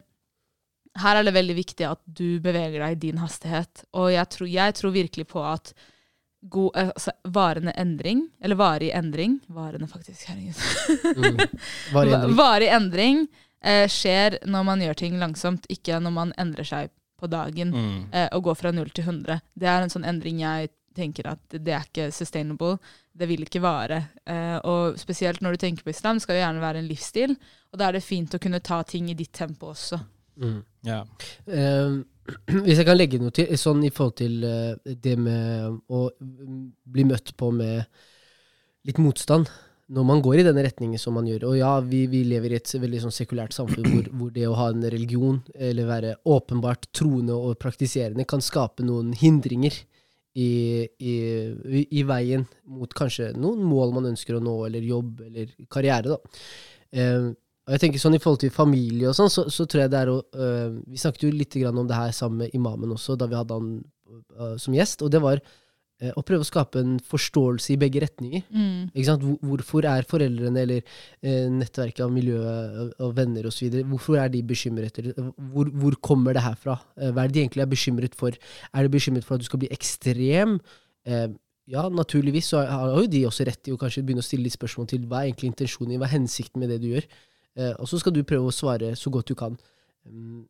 Her 1.00 1.16
er 1.16 1.24
det 1.24 1.32
veldig 1.36 1.56
viktig 1.56 1.86
at 1.88 2.00
du 2.04 2.38
beveger 2.44 2.84
deg 2.84 2.96
i 2.96 3.00
din 3.06 3.22
hastighet. 3.22 3.86
Og 3.96 4.10
jeg 4.12 4.28
tror, 4.34 4.50
jeg 4.52 4.76
tror 4.76 4.92
virkelig 4.92 5.26
på 5.32 5.42
at 5.44 5.72
god, 6.40 6.76
eh, 6.76 6.92
altså, 6.92 7.16
varende 7.24 7.72
endring, 7.76 8.28
eller 8.40 8.56
varig 8.60 8.92
endring 8.94 9.40
Varende, 9.48 9.88
faktisk. 9.88 10.28
Herregud. 10.28 10.54
Mm. 11.16 11.58
Varig 11.94 12.12
endring. 12.18 12.36
Varig 12.36 12.68
endring 12.68 13.26
eh, 13.64 13.88
skjer 13.88 14.38
når 14.46 14.68
man 14.70 14.84
gjør 14.84 15.00
ting 15.02 15.18
langsomt, 15.20 15.66
ikke 15.72 16.00
når 16.00 16.14
man 16.20 16.32
endrer 16.38 16.68
seg 16.68 16.92
på 17.16 17.28
dagen 17.32 17.72
mm. 17.72 18.00
eh, 18.12 18.28
og 18.36 18.50
går 18.50 18.58
fra 18.60 18.72
0 18.76 18.90
til 18.92 19.08
100. 19.08 19.40
Det 19.56 19.68
er 19.70 19.84
en 19.84 19.92
sånn 19.92 20.04
endring 20.08 20.42
jeg 20.44 20.68
tenker 20.96 21.28
at 21.30 21.56
det 21.56 21.74
er 21.74 21.86
ikke 21.86 22.08
sustainable. 22.14 22.76
Det 23.16 23.28
vil 23.30 23.46
ikke 23.46 23.62
vare. 23.64 24.00
Eh, 24.26 24.56
og 24.68 24.98
spesielt 25.00 25.42
når 25.44 25.56
du 25.56 25.64
tenker 25.64 25.86
på 25.86 25.94
islam, 25.94 26.20
skal 26.22 26.38
jo 26.38 26.44
gjerne 26.44 26.64
være 26.64 26.82
en 26.82 26.90
livsstil. 26.90 27.36
Og 27.72 27.80
da 27.80 27.88
er 27.88 27.98
det 27.98 28.06
fint 28.06 28.36
å 28.36 28.42
kunne 28.42 28.62
ta 28.64 28.82
ting 28.88 29.10
i 29.12 29.18
ditt 29.18 29.34
tempo 29.36 29.72
også. 29.72 30.00
Mm. 30.42 30.58
Ja. 30.88 31.02
Eh, 31.46 32.00
hvis 32.64 32.80
jeg 32.80 32.88
kan 32.88 32.98
legge 32.98 33.20
noe 33.22 33.34
til, 33.34 33.52
sånn 33.60 33.84
i 33.86 33.92
forhold 33.94 34.18
til 34.20 34.42
eh, 34.46 34.96
det 35.04 35.16
med 35.20 35.78
å 35.92 36.08
bli 36.18 37.06
møtt 37.08 37.36
på 37.38 37.52
med 37.54 37.86
litt 38.86 39.00
motstand 39.02 39.48
når 39.86 40.06
man 40.06 40.22
går 40.22 40.40
i 40.40 40.44
denne 40.46 40.64
retningen 40.66 40.98
som 40.98 41.14
man 41.14 41.28
gjør. 41.30 41.44
Og 41.50 41.58
ja, 41.60 41.72
vi, 41.86 42.02
vi 42.10 42.24
lever 42.26 42.52
i 42.52 42.58
et 42.58 42.72
veldig 42.74 43.04
sånn 43.04 43.14
sekulært 43.14 43.54
samfunn 43.54 43.86
hvor, 43.86 44.08
hvor 44.18 44.32
det 44.34 44.48
å 44.48 44.56
ha 44.58 44.70
en 44.72 44.82
religion, 44.82 45.38
eller 45.54 45.86
være 45.86 46.16
åpenbart 46.26 46.88
troende 46.96 47.36
og 47.38 47.58
praktiserende, 47.62 48.26
kan 48.26 48.42
skape 48.42 48.86
noen 48.86 49.12
hindringer 49.16 49.78
i, 50.36 51.16
i, 51.88 52.02
veien 52.04 52.44
mot 52.68 52.92
kanskje 52.96 53.30
noen 53.40 53.62
mål 53.64 53.94
man 53.96 54.10
ønsker 54.10 54.36
å 54.36 54.42
nå, 54.44 54.56
eller 54.68 54.84
jobb, 54.84 55.22
eller 55.30 55.52
karriere. 55.72 56.16
da. 56.16 56.40
Eh, 56.92 57.28
og 57.66 57.74
jeg 57.74 57.82
tenker 57.82 57.98
sånn 57.98 58.14
I 58.14 58.20
forhold 58.22 58.44
til 58.44 58.52
familie 58.54 59.08
og 59.10 59.16
sånn, 59.18 59.30
så, 59.32 59.46
så 59.50 59.64
tror 59.66 59.82
jeg 59.82 59.90
det 59.90 59.98
er 59.98 60.10
å 60.12 60.20
øh, 60.22 60.76
Vi 60.86 61.00
snakket 61.02 61.24
jo 61.26 61.32
litt 61.34 61.56
grann 61.58 61.80
om 61.80 61.88
det 61.88 61.98
her 61.98 62.12
sammen 62.14 62.44
med 62.44 62.54
imamen 62.54 62.92
også, 62.94 63.16
da 63.18 63.26
vi 63.26 63.38
hadde 63.38 63.56
han 63.58 63.72
uh, 64.38 64.54
som 64.60 64.76
gjest. 64.76 65.02
Og 65.02 65.10
det 65.10 65.22
var 65.24 65.42
å 65.96 66.22
prøve 66.28 66.44
å 66.44 66.46
skape 66.48 66.80
en 66.82 66.98
forståelse 67.00 67.70
i 67.72 67.78
begge 67.80 68.02
retninger. 68.04 68.42
Sant? 69.06 69.22
Hvorfor 69.40 69.86
er 69.88 70.04
foreldrene 70.04 70.60
eller 70.66 70.82
øh, 70.82 71.46
nettverket 71.56 72.02
av 72.04 72.10
miljø 72.12 72.36
og, 72.42 72.90
og 73.00 73.14
venner 73.16 73.48
osv. 73.48 73.78
Hvorfor 73.88 74.18
er 74.20 74.28
de 74.34 74.42
bekymret? 74.44 75.00
Hvor, 75.16 75.70
hvor 75.72 75.96
kommer 76.04 76.36
det 76.36 76.42
her 76.44 76.58
fra? 76.60 76.76
Eh, 77.00 77.14
Hva 77.16 77.24
er 77.24 77.32
det 77.32 77.38
de 77.38 77.44
egentlig 77.46 77.64
er 77.64 77.70
bekymret 77.72 78.18
for? 78.18 78.36
Er 78.74 78.84
de 78.84 78.92
bekymret 78.92 79.24
for 79.24 79.38
at 79.38 79.44
du 79.44 79.48
skal 79.48 79.62
bli 79.64 79.72
ekstrem? 79.72 80.58
Eh, 81.08 81.28
ja, 81.72 81.88
naturligvis 81.88 82.52
så 82.52 82.60
har 82.68 82.92
jo 83.00 83.06
de 83.10 83.24
også 83.26 83.46
rett 83.48 83.66
i 83.66 83.72
å 83.74 83.80
kanskje 83.80 84.04
begynne 84.06 84.22
å 84.22 84.26
stille 84.26 84.44
litt 84.46 84.54
spørsmål 84.54 84.86
til 84.92 85.06
hva 85.08 85.22
er 85.22 85.30
egentlig 85.30 85.48
intensjonen 85.54 85.96
i, 85.96 85.98
hva 85.98 86.06
er 86.06 86.14
hensikten 86.18 86.62
med 86.62 86.70
det 86.70 86.78
du 86.84 86.90
gjør? 86.92 87.08
Eh, 87.56 87.72
og 87.80 87.88
så 87.88 87.98
skal 88.02 88.14
du 88.14 88.20
prøve 88.28 88.52
å 88.52 88.54
svare 88.54 88.92
så 89.00 89.10
godt 89.10 89.32
du 89.32 89.34
kan. 89.38 89.56
Mm, 90.06 90.44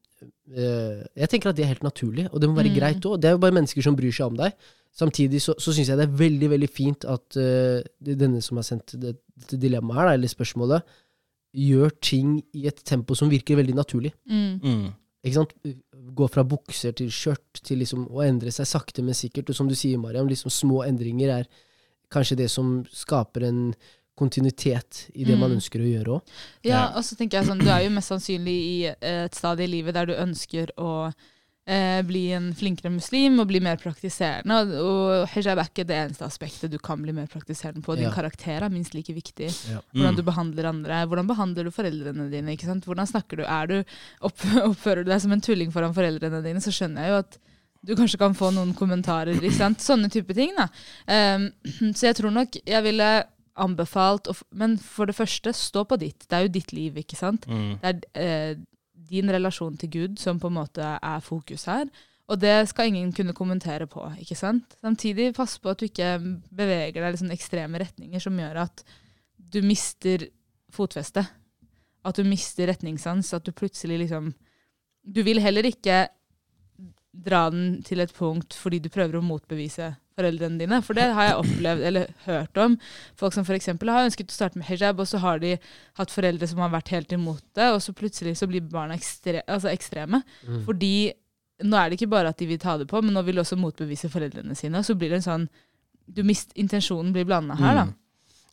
eh, 0.56 1.04
jeg 1.16 1.28
tenker 1.32 1.50
at 1.50 1.56
det 1.56 1.64
er 1.64 1.72
helt 1.74 1.86
naturlig, 1.86 2.26
og 2.32 2.40
det 2.40 2.48
må 2.48 2.56
være 2.56 2.70
Mm. 2.72 2.76
greit 2.78 3.06
òg. 3.08 3.20
Det 3.20 3.28
er 3.28 3.32
jo 3.36 3.42
bare 3.44 3.56
mennesker 3.56 3.82
som 3.82 3.96
bryr 3.96 4.12
seg 4.12 4.26
om 4.26 4.36
deg. 4.36 4.52
Samtidig 4.96 5.40
så, 5.44 5.54
så 5.60 5.72
syns 5.76 5.88
jeg 5.88 5.98
det 5.98 6.06
er 6.08 6.18
veldig 6.18 6.48
veldig 6.50 6.68
fint 6.72 7.04
at 7.04 7.36
uh, 7.36 7.82
denne 8.00 8.40
som 8.40 8.56
har 8.56 8.64
sendt 8.64 8.94
det, 9.00 9.18
dette 9.36 9.58
dilemmaet 9.60 9.98
her, 10.00 10.12
eller 10.14 10.28
spørsmålet, 10.28 10.82
gjør 11.56 11.90
ting 12.00 12.38
i 12.56 12.66
et 12.68 12.80
tempo 12.84 13.14
som 13.14 13.28
virker 13.28 13.56
veldig 13.56 13.74
naturlig. 13.76 14.12
Mm. 14.28 14.56
Mm. 14.62 14.86
Ikke 15.24 15.34
sant? 15.34 15.52
Gå 16.16 16.28
fra 16.32 16.44
bukser 16.44 16.92
til 16.96 17.08
skjørt 17.12 17.60
til 17.64 17.80
liksom 17.82 18.06
å 18.08 18.24
endre 18.24 18.52
seg 18.54 18.68
sakte, 18.68 19.02
men 19.04 19.16
sikkert. 19.16 19.50
Og 19.50 19.56
som 19.58 19.68
du 19.68 19.74
sier, 19.74 19.98
Mariam, 19.98 20.28
liksom 20.28 20.52
små 20.52 20.82
endringer 20.86 21.32
er 21.40 21.46
kanskje 22.12 22.36
det 22.38 22.50
som 22.52 22.84
skaper 22.92 23.48
en 23.48 23.60
kontinuitet 24.16 25.10
i 25.14 25.24
det 25.24 25.36
man 25.38 25.50
Mm. 25.50 25.56
ønsker 25.58 25.80
å 25.80 25.88
gjøre 25.92 26.14
òg. 26.18 26.22
Ja, 26.64 26.86
og 26.96 27.02
så 27.04 27.16
tenker 27.16 27.38
jeg 27.40 27.46
sånn, 27.48 27.58
Du 27.62 27.68
er 27.70 27.82
jo 27.84 27.90
mest 27.90 28.08
sannsynlig 28.10 28.56
i 28.56 28.76
et 29.00 29.34
stadie 29.34 29.64
i 29.64 29.70
livet 29.70 29.94
der 29.94 30.06
du 30.06 30.14
ønsker 30.14 30.70
å 30.78 31.12
eh, 31.68 32.00
bli 32.06 32.30
en 32.30 32.52
flinkere 32.54 32.92
muslim 32.94 33.40
og 33.40 33.48
bli 33.48 33.58
mer 33.58 33.74
praktiserende. 33.76 34.54
Og, 34.54 34.70
og 34.86 35.28
hijab 35.32 35.58
er 35.58 35.66
ikke 35.66 35.84
det 35.84 35.96
eneste 35.98 36.22
aspektet 36.24 36.70
du 36.70 36.78
kan 36.78 37.00
bli 37.02 37.10
mer 37.12 37.26
praktiserende 37.26 37.82
på. 37.82 37.96
Din 37.96 38.04
Ja. 38.06 38.12
karakter 38.14 38.62
er 38.62 38.68
minst 38.70 38.94
like 38.94 39.08
viktig. 39.12 39.48
Ja. 39.72 39.80
Hvordan 39.92 40.14
Mm. 40.14 40.16
du 40.16 40.22
behandler 40.22 40.64
andre. 40.70 41.00
Hvordan 41.08 41.26
behandler 41.26 41.64
du 41.64 41.70
foreldrene 41.72 42.30
dine? 42.30 42.54
ikke 42.54 42.66
sant? 42.70 42.84
Hvordan 42.86 43.06
snakker 43.10 43.36
du? 43.38 43.42
Er 43.42 43.66
du 43.66 43.84
opp, 44.22 44.38
Oppfører 44.70 45.04
du 45.04 45.10
deg 45.10 45.20
som 45.20 45.32
en 45.32 45.40
tulling 45.40 45.72
foran 45.72 45.92
foreldrene 45.92 46.40
dine, 46.44 46.60
så 46.62 46.70
skjønner 46.70 47.02
jeg 47.02 47.10
jo 47.10 47.18
at 47.18 47.38
du 47.84 47.94
kanskje 47.96 48.18
kan 48.18 48.32
få 48.34 48.52
noen 48.54 48.72
kommentarer. 48.72 49.34
ikke 49.34 49.52
sant? 49.52 49.78
Sånne 49.78 50.08
type 50.08 50.32
ting. 50.34 50.54
da. 50.56 50.68
Um, 51.34 51.50
så 51.98 52.06
jeg 52.12 52.14
tror 52.16 52.30
nok 52.32 52.58
jeg 52.64 52.82
ville 52.82 53.24
anbefalt 53.56 54.28
Men 54.52 54.76
for 54.78 55.08
det 55.08 55.16
første, 55.16 55.52
stå 55.52 55.84
på 55.84 55.98
ditt. 56.00 56.26
Det 56.28 56.36
er 56.36 56.46
jo 56.46 56.54
ditt 56.54 56.72
liv, 56.76 56.98
ikke 57.02 57.18
sant? 57.18 57.46
Mm. 57.48 57.78
Det 57.82 57.92
er 57.92 58.20
eh, 58.22 58.58
din 59.10 59.30
relasjon 59.30 59.76
til 59.78 59.90
Gud 59.92 60.20
som 60.20 60.40
på 60.40 60.50
en 60.50 60.58
måte 60.58 60.84
er 60.96 61.24
fokus 61.24 61.66
her. 61.70 61.88
Og 62.26 62.40
det 62.42 62.68
skal 62.70 62.90
ingen 62.90 63.12
kunne 63.14 63.36
kommentere 63.36 63.86
på. 63.86 64.02
ikke 64.18 64.34
sant? 64.34 64.76
Samtidig 64.82 65.34
pass 65.36 65.58
på 65.62 65.70
at 65.70 65.80
du 65.80 65.86
ikke 65.86 66.16
beveger 66.50 66.98
deg 66.98 67.06
i 67.06 67.14
liksom 67.14 67.30
ekstreme 67.34 67.78
retninger 67.78 68.22
som 68.22 68.38
gjør 68.38 68.64
at 68.64 68.82
du 69.38 69.60
mister 69.62 70.26
fotfestet. 70.74 71.28
At 72.06 72.18
du 72.18 72.26
mister 72.26 72.66
retningssans. 72.66 73.32
At 73.34 73.46
du 73.46 73.52
plutselig 73.52 73.98
liksom 74.04 74.34
Du 75.06 75.22
vil 75.22 75.38
heller 75.38 75.62
ikke 75.62 76.08
dra 77.14 77.46
den 77.50 77.82
til 77.86 78.02
et 78.02 78.12
punkt 78.12 78.56
fordi 78.58 78.80
du 78.82 78.88
prøver 78.92 79.20
å 79.20 79.24
motbevise 79.24 79.94
foreldrene 80.16 80.60
dine. 80.60 80.80
For 80.84 80.96
det 80.96 81.10
har 81.16 81.28
jeg 81.28 81.36
opplevd, 81.42 81.84
eller 81.90 82.08
hørt 82.24 82.60
om. 82.62 82.78
Folk 83.20 83.36
som 83.36 83.44
f.eks. 83.46 83.68
har 83.74 84.06
ønsket 84.06 84.32
å 84.32 84.36
starte 84.36 84.60
med 84.60 84.68
hijab, 84.70 85.02
og 85.02 85.10
så 85.10 85.20
har 85.22 85.42
de 85.42 85.56
hatt 86.00 86.14
foreldre 86.14 86.48
som 86.50 86.62
har 86.64 86.72
vært 86.74 86.94
helt 86.94 87.12
imot 87.16 87.44
det, 87.58 87.68
og 87.74 87.82
så 87.84 87.94
plutselig 87.96 88.36
så 88.40 88.48
blir 88.50 88.64
barna 88.72 88.96
ekstre, 88.96 89.44
altså 89.44 89.72
ekstreme. 89.72 90.22
Mm. 90.46 90.64
Fordi 90.68 90.94
nå 91.66 91.78
er 91.78 91.88
det 91.88 92.00
ikke 92.00 92.12
bare 92.12 92.32
at 92.32 92.40
de 92.40 92.48
vil 92.48 92.60
ta 92.60 92.76
det 92.80 92.88
på, 92.90 93.00
men 93.04 93.16
nå 93.16 93.22
vil 93.26 93.38
de 93.38 93.44
også 93.44 93.58
motbevise 93.60 94.10
foreldrene 94.12 94.56
sine. 94.58 94.80
Og 94.80 94.88
så 94.88 94.96
blir 94.98 95.12
det 95.12 95.22
en 95.22 95.30
sånn 95.30 95.46
du 96.06 96.22
mist, 96.22 96.52
Intensjonen 96.54 97.10
blir 97.14 97.26
blanda 97.26 97.56
her, 97.58 97.80
da. 97.80 97.86
Mm. 97.88 97.94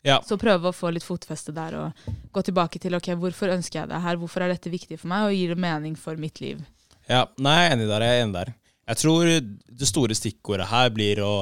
Ja. 0.03 0.17
Så 0.25 0.35
prøve 0.35 0.67
å 0.67 0.75
få 0.75 0.89
litt 0.91 1.05
fotfeste 1.05 1.53
der 1.55 1.77
og 1.79 2.07
gå 2.35 2.41
tilbake 2.43 2.79
til 2.81 2.97
ok, 2.97 3.13
hvorfor 3.21 3.53
ønsker 3.53 3.83
jeg 3.83 3.91
det 3.91 4.01
her, 4.03 4.17
hvorfor 4.19 4.43
er 4.43 4.51
dette 4.51 4.71
viktig 4.73 4.97
for 4.99 5.11
meg, 5.11 5.29
og 5.29 5.37
gir 5.37 5.53
det 5.53 5.63
mening 5.63 5.93
for 5.99 6.19
mitt 6.19 6.41
liv. 6.43 6.59
Ja, 7.07 7.23
nei, 7.37 7.55
jeg 7.61 7.69
er 7.69 7.75
enig 7.77 7.87
der. 7.87 8.03
Jeg 8.03 8.17
er 8.17 8.25
enig 8.25 8.35
der. 8.35 8.51
Jeg 8.87 8.99
tror 8.99 9.29
det 9.29 9.87
store 9.87 10.15
stikkordet 10.17 10.67
her 10.67 10.89
blir 10.91 11.21
å 11.23 11.35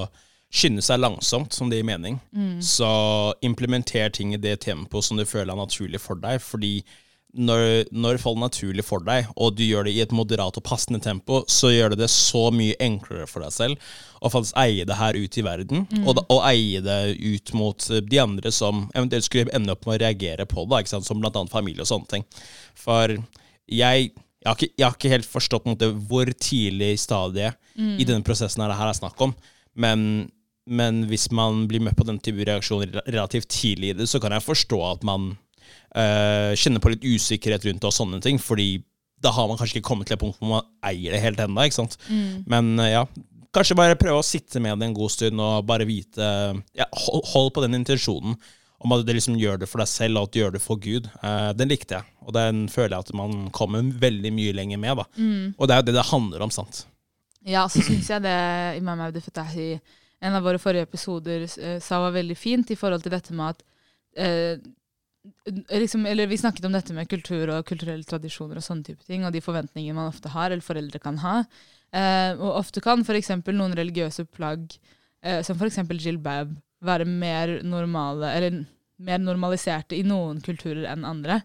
skynde 0.52 0.84
seg 0.84 1.00
langsomt, 1.00 1.54
som 1.56 1.70
det 1.72 1.80
gir 1.80 1.88
mening. 1.88 2.20
Så 2.62 2.88
implementer 3.42 4.12
ting 4.12 4.34
i 4.36 4.42
det 4.42 4.60
tempoet 4.68 5.08
som 5.08 5.18
du 5.18 5.26
føler 5.26 5.54
er 5.54 5.62
naturlig 5.62 6.02
for 6.04 6.20
deg. 6.20 6.42
Fordi 6.44 6.82
når, 7.32 7.86
når 7.96 8.18
det 8.18 8.22
faller 8.22 8.44
naturlig 8.44 8.84
for 8.84 9.04
deg, 9.08 9.30
og 9.40 9.56
du 9.56 9.64
gjør 9.64 9.88
det 9.88 9.94
i 9.96 10.02
et 10.04 10.12
moderat 10.12 10.58
og 10.60 10.66
passende 10.68 11.00
tempo, 11.00 11.46
så 11.48 11.72
gjør 11.72 11.94
det 11.94 12.02
det 12.02 12.10
så 12.12 12.50
mye 12.52 12.76
enklere 12.84 13.28
for 13.30 13.46
deg 13.46 13.54
selv 13.56 13.92
å 14.20 14.32
faktisk 14.34 14.58
eie 14.60 14.84
det 14.86 14.98
her 15.00 15.16
ut 15.16 15.38
i 15.40 15.46
verden, 15.46 15.86
og, 16.04 16.18
da, 16.20 16.26
og 16.28 16.44
eie 16.50 16.82
det 16.84 17.00
ut 17.18 17.54
mot 17.58 17.88
de 18.12 18.20
andre 18.20 18.52
som 18.52 18.84
eventuelt 18.94 19.26
skulle 19.26 19.56
ende 19.56 19.72
opp 19.72 19.88
med 19.88 19.96
å 19.96 20.04
reagere 20.04 20.46
på 20.46 20.68
det, 20.70 20.84
som 20.92 21.24
annet 21.24 21.54
familie 21.54 21.86
og 21.86 21.90
sånne 21.90 22.12
ting. 22.12 22.28
For 22.76 23.16
jeg, 23.72 24.12
jeg, 24.42 24.50
har, 24.50 24.58
ikke, 24.58 24.74
jeg 24.74 24.86
har 24.88 24.96
ikke 24.98 25.14
helt 25.14 25.30
forstått 25.30 25.68
måte, 25.70 25.92
hvor 26.10 26.30
tidlig 26.34 26.96
stadie 27.02 27.52
i 28.02 28.08
denne 28.08 28.26
prosessen 28.26 28.64
er 28.64 28.72
det 28.72 28.78
her 28.80 28.90
er 28.90 28.98
snakk 28.98 29.22
om, 29.22 29.36
men, 29.78 30.06
men 30.66 31.04
hvis 31.12 31.30
man 31.36 31.68
blir 31.70 31.84
møtt 31.84 32.00
på 32.00 32.08
den 32.10 32.20
type 32.24 32.48
reaksjoner 32.50 33.04
relativt 33.06 33.52
tidlig 33.54 33.94
i 33.94 33.98
det, 34.02 34.10
så 34.10 34.20
kan 34.24 34.34
jeg 34.34 34.46
forstå 34.48 34.80
at 34.90 35.06
man 35.08 35.32
øh, 35.32 36.52
kjenner 36.58 36.82
på 36.82 36.94
litt 36.96 37.06
usikkerhet 37.06 37.68
rundt 37.70 37.84
det 37.84 37.92
og 37.92 37.96
sånne 37.96 38.22
ting, 38.24 38.42
fordi 38.42 38.82
da 39.22 39.30
har 39.36 39.46
man 39.48 39.60
kanskje 39.60 39.78
ikke 39.78 39.92
kommet 39.92 40.10
til 40.10 40.18
et 40.18 40.24
punkt 40.24 40.40
hvor 40.42 40.56
man 40.56 40.72
eier 40.90 41.14
det 41.14 41.22
helt 41.22 41.42
ennå. 41.44 41.68
Mm. 42.10 42.42
Men 42.50 42.72
eh, 42.82 42.96
ja, 42.96 43.06
kanskje 43.54 43.78
bare 43.78 44.00
prøve 44.00 44.24
å 44.24 44.26
sitte 44.26 44.62
med 44.64 44.80
det 44.82 44.90
en 44.90 44.98
god 44.98 45.14
stund 45.14 45.44
og 45.44 45.68
bare 45.70 45.86
vite 45.86 46.26
ja, 46.78 46.88
hold, 47.06 47.24
hold 47.34 47.54
på 47.54 47.64
den 47.66 47.78
intensjonen 47.78 48.38
om 48.82 48.96
at 48.96 49.06
du 49.06 49.14
liksom 49.14 49.38
gjør 49.38 49.62
det 49.62 49.70
for 49.70 49.84
deg 49.84 49.90
selv, 49.92 50.18
og 50.18 50.30
at 50.30 50.34
du 50.34 50.40
gjør 50.42 50.56
det 50.56 50.64
for 50.64 50.82
Gud. 50.82 51.10
Eh, 51.22 51.52
den 51.58 51.70
likte 51.70 52.00
jeg, 52.00 52.08
og 52.26 52.34
den 52.38 52.66
føler 52.72 52.98
jeg 52.98 53.08
at 53.08 53.14
man 53.18 53.46
kommer 53.56 53.86
veldig 54.02 54.34
mye 54.34 54.56
lenger 54.58 54.82
med. 54.82 55.04
da. 55.04 55.06
Og 55.58 55.68
det 55.70 55.76
er 55.76 55.84
jo 55.84 55.88
det 55.90 55.98
det 56.00 56.10
handler 56.10 56.46
om, 56.48 56.54
sant? 56.54 56.86
Ja, 57.48 57.66
så 57.70 57.82
syns 57.86 58.10
jeg 58.12 58.22
det 58.26 58.38
Imam 58.78 59.02
Audi 59.02 59.22
Fetahi, 59.22 59.72
en 60.22 60.38
av 60.38 60.46
våre 60.46 60.62
forrige 60.62 60.86
episoder, 60.86 61.48
eh, 61.58 61.80
sa 61.82 62.02
var 62.04 62.14
veldig 62.14 62.38
fint 62.38 62.70
i 62.74 62.78
forhold 62.78 63.02
til 63.06 63.14
dette 63.14 63.34
med 63.34 63.56
at 63.56 63.64
eh, 64.22 64.62
liksom, 65.74 66.06
Eller 66.06 66.30
vi 66.30 66.38
snakket 66.38 66.66
om 66.66 66.74
dette 66.76 66.94
med 66.94 67.10
kultur 67.10 67.50
og 67.50 67.66
kulturelle 67.66 68.06
tradisjoner 68.06 68.58
og 68.60 68.66
sånne 68.66 68.86
type 68.86 69.06
ting, 69.08 69.26
og 69.26 69.34
de 69.34 69.42
forventningene 69.42 69.98
man 69.98 70.12
ofte 70.12 70.30
har, 70.34 70.52
eller 70.52 70.66
foreldre 70.66 71.02
kan 71.02 71.18
ha. 71.22 71.40
Eh, 71.94 72.34
og 72.38 72.58
ofte 72.62 72.82
kan 72.84 73.02
f.eks. 73.02 73.34
noen 73.50 73.78
religiøse 73.78 74.26
plagg, 74.30 74.78
eh, 75.24 75.42
som 75.46 75.58
f.eks. 75.58 75.82
jilbab, 75.98 76.54
være 76.82 77.06
mer 77.06 77.60
normale, 77.68 78.32
eller 78.38 78.64
mer 79.02 79.22
normaliserte 79.22 79.98
i 79.98 80.06
noen 80.06 80.42
kulturer 80.46 80.88
enn 80.92 81.06
andre. 81.08 81.42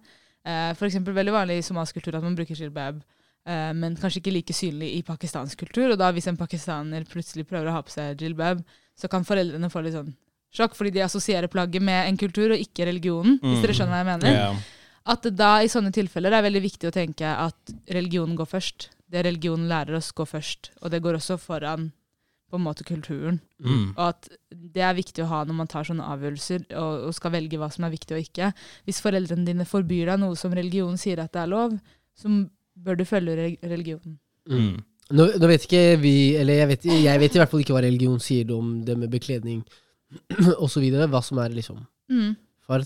Eh, 0.47 0.71
eksempel 0.73 1.17
veldig 1.17 1.35
vanlig 1.35 1.61
i 1.61 1.67
somalisk 1.67 1.99
kultur 1.99 2.17
at 2.19 2.25
man 2.25 2.37
bruker 2.39 2.59
jilbab, 2.59 3.01
eh, 3.49 3.73
men 3.75 3.97
kanskje 3.99 4.23
ikke 4.23 4.35
like 4.35 4.57
synlig 4.57 4.93
i 4.95 5.03
pakistansk 5.07 5.59
kultur. 5.65 5.93
Og 5.93 5.99
da 5.99 6.13
hvis 6.15 6.29
en 6.31 6.39
pakistaner 6.39 7.05
plutselig 7.11 7.47
prøver 7.49 7.71
å 7.71 7.77
ha 7.77 7.83
på 7.83 7.95
seg 7.95 8.23
jilbab, 8.23 8.63
så 8.97 9.11
kan 9.13 9.27
foreldrene 9.27 9.71
få 9.73 9.83
litt 9.85 9.97
sånn 9.97 10.15
sjokk, 10.57 10.77
fordi 10.79 10.95
de 10.95 11.05
assosierer 11.05 11.53
plagget 11.53 11.85
med 11.85 12.07
en 12.07 12.17
kultur 12.21 12.55
og 12.55 12.63
ikke 12.63 12.87
religionen. 12.89 13.41
hvis 13.43 13.65
dere 13.65 13.77
skjønner 13.77 13.97
hva 13.97 14.03
jeg 14.03 14.11
mener. 14.13 14.33
Yeah. 14.33 14.61
At 15.07 15.27
da 15.39 15.51
i 15.63 15.71
sånne 15.71 15.93
tilfeller 15.95 16.35
er 16.35 16.43
veldig 16.47 16.63
viktig 16.65 16.89
å 16.89 16.95
tenke 16.95 17.29
at 17.29 17.75
religionen 17.95 18.39
går 18.39 18.49
først. 18.51 18.89
Det 19.07 19.23
religionen 19.23 19.69
lærer 19.71 19.99
oss, 20.01 20.11
går 20.17 20.27
først. 20.27 20.73
Og 20.83 20.91
det 20.91 21.03
går 21.05 21.19
også 21.21 21.37
foran 21.39 21.93
på 22.51 22.57
en 22.59 22.63
måte 22.65 22.85
kulturen. 22.87 23.41
Mm. 23.59 23.89
Og 23.97 24.03
at 24.09 24.29
det 24.51 24.83
er 24.87 24.95
viktig 24.95 25.25
å 25.25 25.29
ha 25.33 25.41
når 25.45 25.57
man 25.59 25.67
tar 25.71 25.85
sånne 25.89 26.05
avgjørelser 26.15 26.67
og, 26.79 27.07
og 27.09 27.15
skal 27.17 27.33
velge 27.35 27.59
hva 27.59 27.69
som 27.75 27.85
er 27.89 27.95
viktig 27.97 28.15
og 28.15 28.23
ikke. 28.23 28.53
Hvis 28.87 29.01
foreldrene 29.03 29.47
dine 29.49 29.67
forbyr 29.67 30.13
deg 30.13 30.21
noe 30.23 30.37
som 30.39 30.55
religionen 30.55 31.01
sier 31.01 31.19
at 31.25 31.33
det 31.35 31.43
er 31.43 31.51
lov, 31.51 31.75
så 32.17 32.31
bør 32.77 33.01
du 33.01 33.05
følge 33.09 33.35
re- 33.39 33.71
religionen. 33.73 34.19
Mm. 34.47 34.77
Nå, 35.17 35.27
nå 35.39 35.49
vet 35.51 35.67
ikke 35.67 35.83
vi, 36.03 36.15
eller 36.39 36.61
jeg 36.63 36.69
vet, 36.73 36.87
jeg 37.03 37.21
vet 37.23 37.35
i 37.37 37.41
hvert 37.43 37.51
fall 37.51 37.63
ikke 37.65 37.75
hva 37.77 37.83
religion 37.85 38.23
sier 38.23 38.49
om 38.55 38.71
det 38.87 38.97
med 38.99 39.11
bekledning 39.11 39.61
osv. 40.65 40.87
Hva 41.11 41.23
som 41.25 41.43
er 41.43 41.55
liksom 41.57 41.83
Mm. 42.07 42.37
far. 42.63 42.85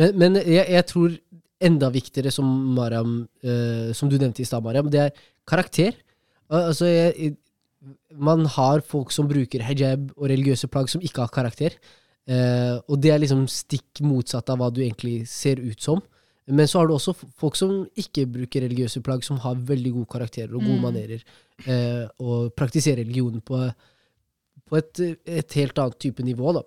Men, 0.00 0.14
men 0.16 0.36
jeg, 0.40 0.64
jeg 0.72 0.84
tror 0.88 1.12
enda 1.60 1.90
viktigere, 1.92 2.30
som, 2.32 2.46
Mariam, 2.74 3.18
uh, 3.44 3.90
som 3.92 4.08
du 4.08 4.16
nevnte 4.16 4.40
i 4.40 4.46
stad, 4.48 4.64
Mariam, 4.64 4.88
det 4.90 5.00
er 5.02 5.10
karakter. 5.46 5.92
Al- 6.48 6.70
Altså, 6.70 6.86
jeg- 6.88 7.36
man 8.14 8.46
har 8.46 8.80
folk 8.86 9.10
som 9.14 9.28
bruker 9.30 9.64
hijab 9.66 10.12
og 10.16 10.28
religiøse 10.30 10.68
plagg 10.70 10.90
som 10.92 11.02
ikke 11.02 11.24
har 11.24 11.32
karakter. 11.34 11.76
Eh, 12.30 12.76
og 12.86 13.00
det 13.02 13.10
er 13.10 13.22
liksom 13.22 13.46
stikk 13.50 14.02
motsatt 14.06 14.50
av 14.52 14.60
hva 14.60 14.70
du 14.70 14.82
egentlig 14.84 15.26
ser 15.30 15.58
ut 15.58 15.80
som. 15.82 16.02
Men 16.46 16.66
så 16.66 16.80
har 16.80 16.88
du 16.90 16.94
også 16.94 17.14
folk 17.38 17.56
som 17.58 17.84
ikke 17.98 18.26
bruker 18.30 18.64
religiøse 18.64 19.02
plagg, 19.02 19.22
som 19.26 19.38
har 19.42 19.54
veldig 19.54 19.92
gode 19.94 20.10
karakterer 20.10 20.54
og 20.54 20.62
gode 20.62 20.78
Mm. 20.78 20.82
manerer, 20.82 21.22
eh, 21.66 22.08
og 22.18 22.54
praktiserer 22.56 23.04
religionen 23.04 23.40
på, 23.40 23.72
på 24.66 24.76
et, 24.76 25.00
et 25.26 25.52
helt 25.52 25.78
annet 25.78 25.98
type 25.98 26.22
nivå. 26.22 26.52
Da. 26.54 26.62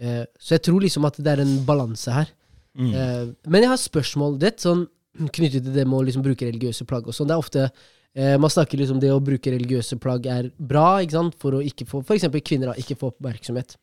Eh, 0.00 0.24
så 0.38 0.56
jeg 0.56 0.62
tror 0.62 0.80
liksom 0.80 1.04
at 1.04 1.16
det 1.16 1.26
er 1.26 1.40
en 1.44 1.64
balanse 1.64 2.10
her. 2.10 2.28
Mm. 2.76 2.94
Eh, 2.94 3.34
men 3.46 3.62
jeg 3.62 3.68
har 3.68 3.76
spørsmål 3.76 4.38
det, 4.38 4.56
sånn, 4.60 4.86
knyttet 5.18 5.64
til 5.64 5.74
det 5.74 5.86
med 5.86 5.98
å 5.98 6.04
liksom 6.06 6.22
bruke 6.24 6.46
religiøse 6.46 6.86
plagg. 6.86 7.06
og 7.06 7.14
sånn. 7.14 7.28
Det 7.28 7.34
er 7.36 7.44
ofte 7.44 7.70
eh, 8.14 8.36
Man 8.38 8.50
snakker 8.50 8.78
liksom 8.78 9.00
det 9.00 9.10
å 9.12 9.20
bruke 9.22 9.50
religiøse 9.52 9.98
plagg 10.00 10.26
er 10.26 10.50
bra 10.58 10.98
ikke 11.04 11.12
sant? 11.18 11.34
for 11.38 11.52
å 11.58 11.62
ikke 11.64 11.86
få 11.86 12.02
eksempel 12.16 12.40
kvinner 12.42 12.72
da, 12.72 12.74
ikke 12.80 12.96
få 12.98 13.12
oppmerksomhet. 13.14 13.76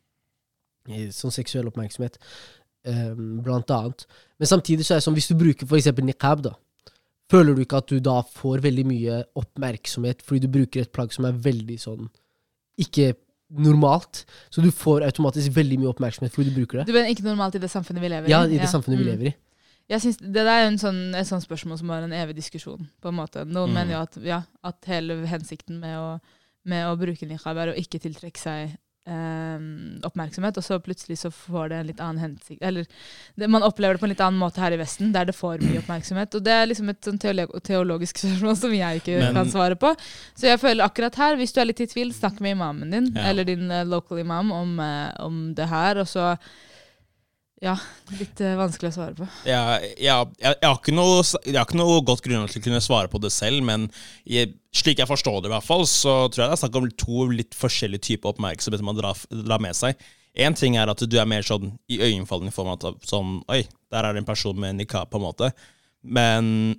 Eh, 0.88 1.08
Sånn 1.12 1.32
seksuell 1.34 1.68
oppmerksomhet, 1.68 2.18
eh, 2.86 3.12
blant 3.14 3.70
annet. 3.70 4.06
Men 4.38 4.46
samtidig 4.48 4.84
så 4.86 4.94
er 4.94 5.00
det 5.00 5.04
sånn, 5.08 5.14
hvis 5.18 5.28
du 5.28 5.34
bruker 5.34 5.66
eksempel 5.76 6.04
niqab, 6.04 6.42
da, 6.42 6.54
føler 7.30 7.54
du 7.54 7.60
ikke 7.64 7.76
at 7.82 7.86
du 7.92 7.98
da 8.00 8.22
får 8.22 8.62
veldig 8.64 8.86
mye 8.88 9.22
oppmerksomhet 9.36 10.22
fordi 10.24 10.46
du 10.46 10.48
bruker 10.48 10.80
et 10.80 10.92
plagg 10.92 11.12
som 11.12 11.26
er 11.28 11.32
veldig 11.32 11.76
sånn 11.82 12.06
ikke 12.80 13.14
normalt? 13.50 14.24
Så 14.50 14.62
du 14.64 14.70
får 14.70 15.04
automatisk 15.04 15.52
veldig 15.56 15.78
mye 15.82 15.90
oppmerksomhet 15.92 16.32
fordi 16.32 16.50
du 16.52 16.56
bruker 16.60 16.78
det? 16.80 16.86
Du 16.88 16.92
mener 16.96 17.10
ikke 17.12 17.24
normalt 17.26 17.54
i 17.56 17.60
det 17.62 17.68
samfunnet 17.72 18.00
vi 18.04 18.08
lever 18.12 18.28
i? 18.28 18.32
Ja, 18.32 18.44
i 18.46 18.56
det 18.60 18.68
samfunnet 18.70 18.98
vi 18.98 19.04
Mm. 19.04 19.10
lever 19.12 19.26
i. 19.28 19.34
Jeg 19.88 20.00
synes 20.02 20.18
Det 20.20 20.32
der 20.34 20.48
er 20.52 20.66
en 20.68 20.76
sånn, 20.78 21.14
et 21.16 21.26
sånt 21.26 21.46
spørsmål 21.46 21.78
som 21.78 21.88
har 21.94 22.02
en 22.02 22.12
evig 22.12 22.36
diskusjon. 22.36 22.88
på 23.00 23.08
en 23.08 23.14
måte. 23.14 23.44
Noen 23.46 23.70
Mm. 23.70 23.74
mener 23.74 23.92
jo 23.94 24.02
at, 24.02 24.16
ja, 24.22 24.42
at 24.64 24.84
hele 24.86 25.26
hensikten 25.26 25.80
med 25.80 25.96
å, 25.96 26.20
med 26.66 26.84
å 26.86 26.96
bruke 26.98 27.26
niqab 27.26 27.56
er 27.56 27.72
å 27.72 27.76
ikke 27.78 27.98
tiltrekke 28.00 28.36
seg 28.38 28.76
eh, 29.08 29.58
oppmerksomhet, 30.04 30.58
og 30.60 30.64
så 30.66 30.76
plutselig 30.84 31.16
så 31.22 31.30
får 31.32 31.70
det 31.70 31.76
en 31.78 31.86
litt 31.86 32.00
annen 32.04 32.18
hensikt. 32.20 32.60
Eller 32.60 32.84
det, 33.40 33.48
man 33.48 33.62
opplever 33.64 33.94
det 33.96 34.00
på 34.02 34.04
en 34.04 34.12
litt 34.12 34.20
annen 34.20 34.38
måte 34.42 34.60
her 34.60 34.72
i 34.76 34.80
Vesten, 34.80 35.12
der 35.14 35.24
det 35.24 35.34
får 35.38 35.62
mye 35.64 35.80
oppmerksomhet. 35.80 36.34
Og 36.36 36.44
det 36.44 36.52
er 36.52 36.66
liksom 36.68 36.90
et 36.92 37.00
sånn 37.08 37.18
teolo 37.18 37.46
teologisk 37.64 38.18
spørsmål 38.22 38.56
som 38.60 38.74
jeg 38.76 39.00
ikke 39.00 39.18
Men- 39.22 39.34
kan 39.40 39.46
svare 39.54 39.78
på. 39.80 39.94
Så 40.36 40.50
jeg 40.52 40.60
føler 40.60 40.84
akkurat 40.84 41.16
her, 41.16 41.36
hvis 41.40 41.54
du 41.56 41.60
er 41.62 41.70
litt 41.70 41.80
i 41.80 41.86
tvil, 41.88 42.12
snakk 42.12 42.40
med 42.44 42.56
imamen 42.58 42.90
din, 42.92 43.08
Ja. 43.16 43.30
eller 43.30 43.44
din 43.48 43.70
uh, 43.70 43.82
local 43.84 44.18
imam, 44.18 44.52
om, 44.52 44.78
uh, 44.78 45.10
om 45.24 45.54
det 45.54 45.68
her. 45.68 45.96
Og 46.04 46.06
så 46.06 46.36
Ja, 47.58 47.74
litt 48.14 48.38
eh, 48.44 48.54
vanskelig 48.58 48.92
å 48.92 48.94
svare 48.94 49.16
på. 49.18 49.26
Ja, 49.48 49.78
ja, 49.98 50.18
jeg, 50.38 50.58
jeg, 50.62 50.68
har 50.68 50.92
noe, 50.94 51.22
jeg 51.42 51.56
har 51.56 51.66
ikke 51.66 51.80
noe 51.80 52.02
godt 52.06 52.22
grunnlag 52.22 52.52
til 52.52 52.62
å 52.62 52.66
kunne 52.68 52.82
svare 52.84 53.10
på 53.10 53.18
det 53.22 53.32
selv, 53.34 53.64
men 53.66 53.88
jeg, 54.22 54.52
slik 54.70 55.02
jeg 55.02 55.10
forstår 55.10 55.40
det, 55.40 55.50
i 55.50 55.54
hvert 55.56 55.66
fall, 55.66 55.82
så 55.90 56.20
tror 56.28 56.44
jeg 56.44 56.52
det 56.52 56.58
er 56.58 56.62
snakk 56.62 56.78
om 56.78 56.86
to 57.02 57.26
litt 57.32 57.58
forskjellige 57.58 58.06
typer 58.12 58.30
oppmerksomhet 58.30 58.86
man 58.86 59.00
drar, 59.00 59.26
drar 59.32 59.64
med 59.64 59.74
seg. 59.74 59.98
Én 60.38 60.54
ting 60.54 60.76
er 60.78 60.90
at 60.90 61.02
du 61.02 61.18
er 61.18 61.26
mer 61.26 61.42
sånn 61.42 61.72
i 61.90 61.98
øyenfallende 61.98 62.54
form 62.54 62.70
av 62.76 63.02
sånn 63.02 63.40
Oi, 63.50 63.64
der 63.90 64.06
er 64.06 64.14
det 64.14 64.22
en 64.22 64.28
person 64.28 64.58
med 64.60 64.78
nikab, 64.78 65.10
på 65.10 65.18
en 65.18 65.26
måte. 65.26 65.50
Men, 66.06 66.76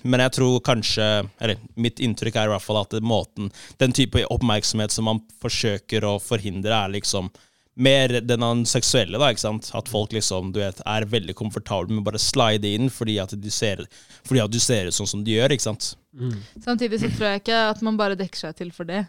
men 0.00 0.22
jeg 0.24 0.32
tror 0.32 0.62
kanskje 0.64 1.04
Eller 1.44 1.58
mitt 1.76 2.00
inntrykk 2.00 2.38
er 2.40 2.48
i 2.48 2.52
hvert 2.54 2.64
fall 2.64 2.78
at 2.80 2.94
måten 3.04 3.50
Den 3.76 3.92
type 3.92 4.22
oppmerksomhet 4.32 4.94
som 4.94 5.04
man 5.10 5.20
forsøker 5.42 6.06
å 6.08 6.14
forhindre, 6.22 6.72
er 6.72 6.94
liksom 6.94 7.28
mer 7.76 8.20
den 8.20 8.64
seksuelle, 8.68 9.16
da, 9.18 9.30
ikke 9.32 9.40
sant? 9.40 9.70
At 9.74 9.88
folk 9.88 10.12
liksom, 10.12 10.50
du 10.52 10.58
vet, 10.60 10.80
er 10.84 11.06
veldig 11.08 11.34
komfortable 11.38 11.88
med 11.94 12.02
å 12.02 12.08
bare 12.10 12.20
slide 12.20 12.68
inn 12.68 12.90
fordi 12.92 13.18
at 13.22 13.32
du 13.40 13.48
ser, 13.50 13.84
fordi 14.28 14.42
at 14.44 14.50
du 14.52 14.58
ser 14.60 14.86
ut 14.90 14.94
sånn 14.94 15.08
som 15.08 15.22
de 15.24 15.32
gjør, 15.38 15.54
ikke 15.56 15.68
sant? 15.70 15.94
Samtidig 16.64 17.00
så 17.00 17.08
tror 17.16 17.30
jeg 17.30 17.40
ikke 17.44 17.60
at 17.70 17.80
man 17.82 17.96
bare 17.96 18.16
dekker 18.20 18.36
seg 18.46 18.56
til 18.58 18.70
for 18.76 18.84
det. 18.84 19.06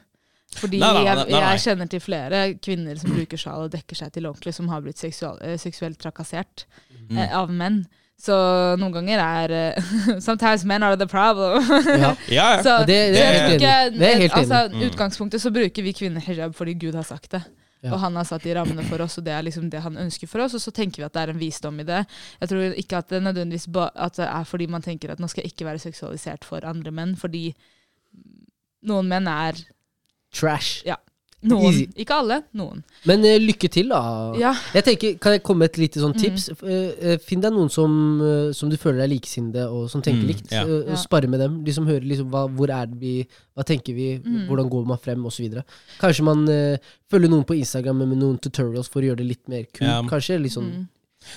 Fordi 0.53 0.77
Nei, 0.79 0.91
nei, 0.93 1.03
nei, 1.03 1.15
nei, 1.17 1.31
nei. 1.33 1.41
jeg 1.55 1.61
kjenner 1.63 1.87
til 1.89 1.99
flere 2.03 2.39
kvinner 2.61 2.95
som 3.01 3.09
bruker 3.15 3.39
sjal 3.41 3.63
og 3.65 3.71
dekker 3.73 3.97
seg 3.97 4.11
til 4.13 4.27
ordentlig, 4.29 4.53
som 4.53 4.67
har 4.69 4.83
blitt 4.85 5.01
seksual, 5.01 5.39
eh, 5.41 5.57
seksuelt 5.57 5.97
trakassert 5.99 6.65
Mm. 7.09 7.17
eh, 7.19 7.33
av 7.35 7.49
menn. 7.51 7.81
Så 8.21 8.31
noen 8.79 8.93
ganger 8.93 9.19
er 9.19 9.51
eh, 9.51 9.81
Sometimes 10.23 10.63
men 10.63 10.83
are 10.87 10.95
the 10.95 11.07
problem. 11.09 11.59
Ja. 11.83 12.13
Ja, 12.29 12.45
ja. 12.55 12.61
så, 12.63 12.77
det- 12.87 13.11
det 13.17 13.19
er 13.25 14.19
helt 14.21 14.31
enig 14.31 14.31
altså, 14.31 14.61
Mm. 14.71 14.85
utgangspunktet 14.87 15.41
så 15.41 15.51
bruker 15.51 15.83
vi 15.83 15.91
kvinner 15.91 16.21
hijab 16.23 16.55
fordi 16.55 16.77
Gud 16.79 16.95
har 16.95 17.03
sagt 17.03 17.31
det. 17.31 17.41
Ja. 17.83 17.91
Og 17.91 17.99
han 17.99 18.15
har 18.15 18.27
satt 18.27 18.45
de 18.47 18.53
rammene 18.55 18.85
for 18.87 19.03
oss, 19.03 19.17
og 19.19 19.25
det 19.27 19.33
er 19.35 19.43
liksom 19.43 19.67
det 19.71 19.81
han 19.83 19.99
ønsker 19.99 20.29
for 20.31 20.45
oss. 20.45 20.55
Og 20.55 20.63
så 20.63 20.71
tenker 20.71 21.01
vi 21.01 21.07
at 21.07 21.15
det 21.15 21.23
er 21.25 21.33
en 21.33 21.41
visdom 21.41 21.81
i 21.83 21.87
det. 21.87 22.03
Jeg 22.39 22.51
tror 22.51 22.77
ikke 22.79 23.01
at 23.03 23.11
det 23.11 23.23
nødvendigvis 23.25 23.67
at 23.75 24.19
det 24.21 24.27
er 24.29 24.47
fordi 24.47 24.69
man 24.71 24.85
tenker 24.85 25.11
at 25.11 25.19
nå 25.19 25.27
skal 25.27 25.43
jeg 25.43 25.51
ikke 25.51 25.67
være 25.67 25.83
seksualisert 25.83 26.47
for 26.47 26.63
andre 26.65 26.93
menn, 26.95 27.17
fordi 27.19 27.49
noen 28.87 29.11
menn 29.11 29.27
er 29.27 29.59
Trash. 30.33 30.81
Noen. 31.43 31.65
Easy. 31.73 31.87
Ikke 31.99 32.15
alle, 32.15 32.37
noen. 32.53 32.83
Men 33.05 33.19
uh, 33.27 33.37
lykke 33.41 33.69
til, 33.69 33.89
da. 33.89 33.99
Ja. 34.39 34.53
Jeg 34.73 34.83
tenker, 34.87 35.17
Kan 35.19 35.31
jeg 35.33 35.43
komme 35.43 35.59
med 35.65 35.69
et 35.71 35.77
lite 35.77 35.99
sånn 35.99 36.13
Mm. 36.13 36.21
tips? 36.21 36.49
Mm. 36.61 36.67
Uh, 37.03 37.17
finn 37.19 37.41
deg 37.41 37.51
noen 37.53 37.69
som, 37.69 37.91
uh, 38.21 38.51
som 38.53 38.69
du 38.69 38.77
føler 38.77 39.03
er 39.03 39.11
likesinnede, 39.11 39.67
og 39.69 39.89
som 39.89 40.01
tenker 40.01 40.23
Mm, 40.23 40.27
likt. 40.27 40.51
ja. 40.51 40.63
og 40.63 40.97
Spare 40.97 41.27
med 41.27 41.39
dem. 41.39 41.63
De 41.63 41.73
som 41.73 41.85
hører 41.85 42.01
liksom, 42.07 42.29
hva, 42.31 42.47
hvor 42.49 42.69
er 42.69 42.85
det 42.87 42.99
vi 42.99 43.27
Hva 43.55 43.63
tenker 43.63 43.93
vi? 43.93 44.17
Mm. 44.19 44.47
Hvordan 44.47 44.69
går 44.69 44.85
man 44.87 44.97
frem? 44.97 45.23
Videre. 45.23 45.63
Kanskje 45.99 46.23
man 46.23 46.45
følger 47.11 47.29
noen 47.29 47.45
på 47.45 47.55
Instagram 47.57 47.97
med 48.07 48.17
noen 48.17 48.39
tutorials 48.39 48.87
for 48.89 49.01
å 49.01 49.05
gjøre 49.11 49.17
det 49.17 49.27
litt 49.27 49.47
mer 49.47 49.63
kult. 49.65 49.81
Ja. 49.87 50.01
Kanskje 50.03 50.39
litt 50.41 50.55
Mm. 50.57 50.87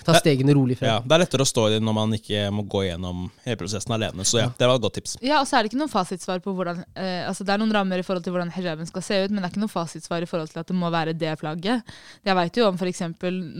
Ta 0.06 0.14
stegene 0.18 0.54
rolig 0.56 0.76
ja. 0.76 0.80
frem. 0.80 1.08
Det 1.08 1.16
er 1.16 1.22
lettere 1.24 1.46
å 1.46 1.48
stå 1.48 1.66
i 1.68 1.74
det 1.76 1.80
når 1.84 1.96
man 1.98 2.16
ikke 2.16 2.46
må 2.54 2.64
gå 2.70 2.84
gjennom 2.86 3.26
hele 3.44 3.58
prosessen 3.60 3.94
alene. 3.96 4.26
Så 4.28 4.40
ja, 4.40 4.48
det 4.58 4.68
var 4.68 4.78
et 4.78 4.84
godt 4.86 4.98
tips. 4.98 5.16
Ja, 5.24 5.40
og 5.40 5.48
så 5.48 5.58
er 5.58 5.64
det 5.64 5.72
ikke 5.72 5.80
noen 5.82 5.92
fasitsvar 5.92 6.42
på 6.44 6.54
hvordan 6.56 6.82
eh, 6.94 7.24
Altså 7.26 7.44
Det 7.46 7.54
er 7.54 7.60
noen 7.62 7.74
rammer 7.74 8.00
i 8.00 8.06
forhold 8.06 8.24
til 8.26 8.34
hvordan 8.34 8.52
hijaben 8.54 8.88
skal 8.88 9.04
se 9.04 9.20
ut, 9.24 9.30
men 9.34 9.42
det 9.42 9.48
er 9.48 9.54
ikke 9.54 9.64
noen 9.64 9.74
fasitsvar 9.74 10.24
i 10.24 10.30
forhold 10.30 10.52
til 10.52 10.62
at 10.62 10.70
det 10.70 10.78
må 10.78 10.90
være 10.92 11.16
det 11.16 11.34
plagget. 11.40 11.96
Jeg 12.26 12.38
veit 12.38 12.60
jo 12.60 12.68
om 12.68 12.80
f.eks. 12.80 13.02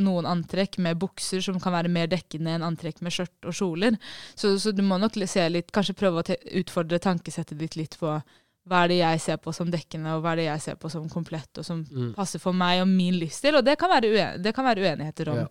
noen 0.07 0.31
antrekk 0.31 0.81
med 0.85 0.99
bukser 1.03 1.45
som 1.45 1.61
kan 1.63 1.75
være 1.77 1.93
mer 1.93 2.11
dekkende 2.11 2.57
enn 2.57 2.67
antrekk 2.67 3.03
med 3.05 3.15
skjørt 3.15 3.49
og 3.49 3.57
kjoler. 3.57 3.99
Så, 4.35 4.57
så 4.63 4.73
du 4.75 4.83
må 4.87 4.99
nok 5.03 5.17
se 5.27 5.47
litt, 5.49 5.73
kanskje 5.75 5.97
prøve 5.99 6.21
å 6.21 6.27
te 6.27 6.37
utfordre 6.61 7.01
tankesettet 7.03 7.59
ditt 7.59 7.77
litt 7.79 7.97
på 8.01 8.19
hva 8.67 8.83
er 8.83 8.91
det 8.91 8.99
jeg 8.99 9.23
ser 9.23 9.39
på 9.43 9.55
som 9.55 9.71
dekkende, 9.71 10.17
og 10.17 10.25
hva 10.25 10.35
er 10.35 10.41
det 10.41 10.49
jeg 10.49 10.65
ser 10.65 10.79
på 10.83 10.91
som 10.91 11.07
komplett, 11.11 11.51
og 11.59 11.65
som 11.65 11.85
Mm. 11.87 12.15
passer 12.15 12.43
for 12.43 12.53
meg 12.53 12.83
og 12.83 12.89
min 12.89 13.15
livsstil. 13.15 13.55
Og 13.57 13.65
det 13.65 13.79
kan 13.79 13.91
være, 13.91 14.11
uen 14.11 14.43
det 14.43 14.55
kan 14.55 14.65
være 14.65 14.83
uenigheter 14.83 15.29
om. 15.31 15.37
Ja. 15.37 15.47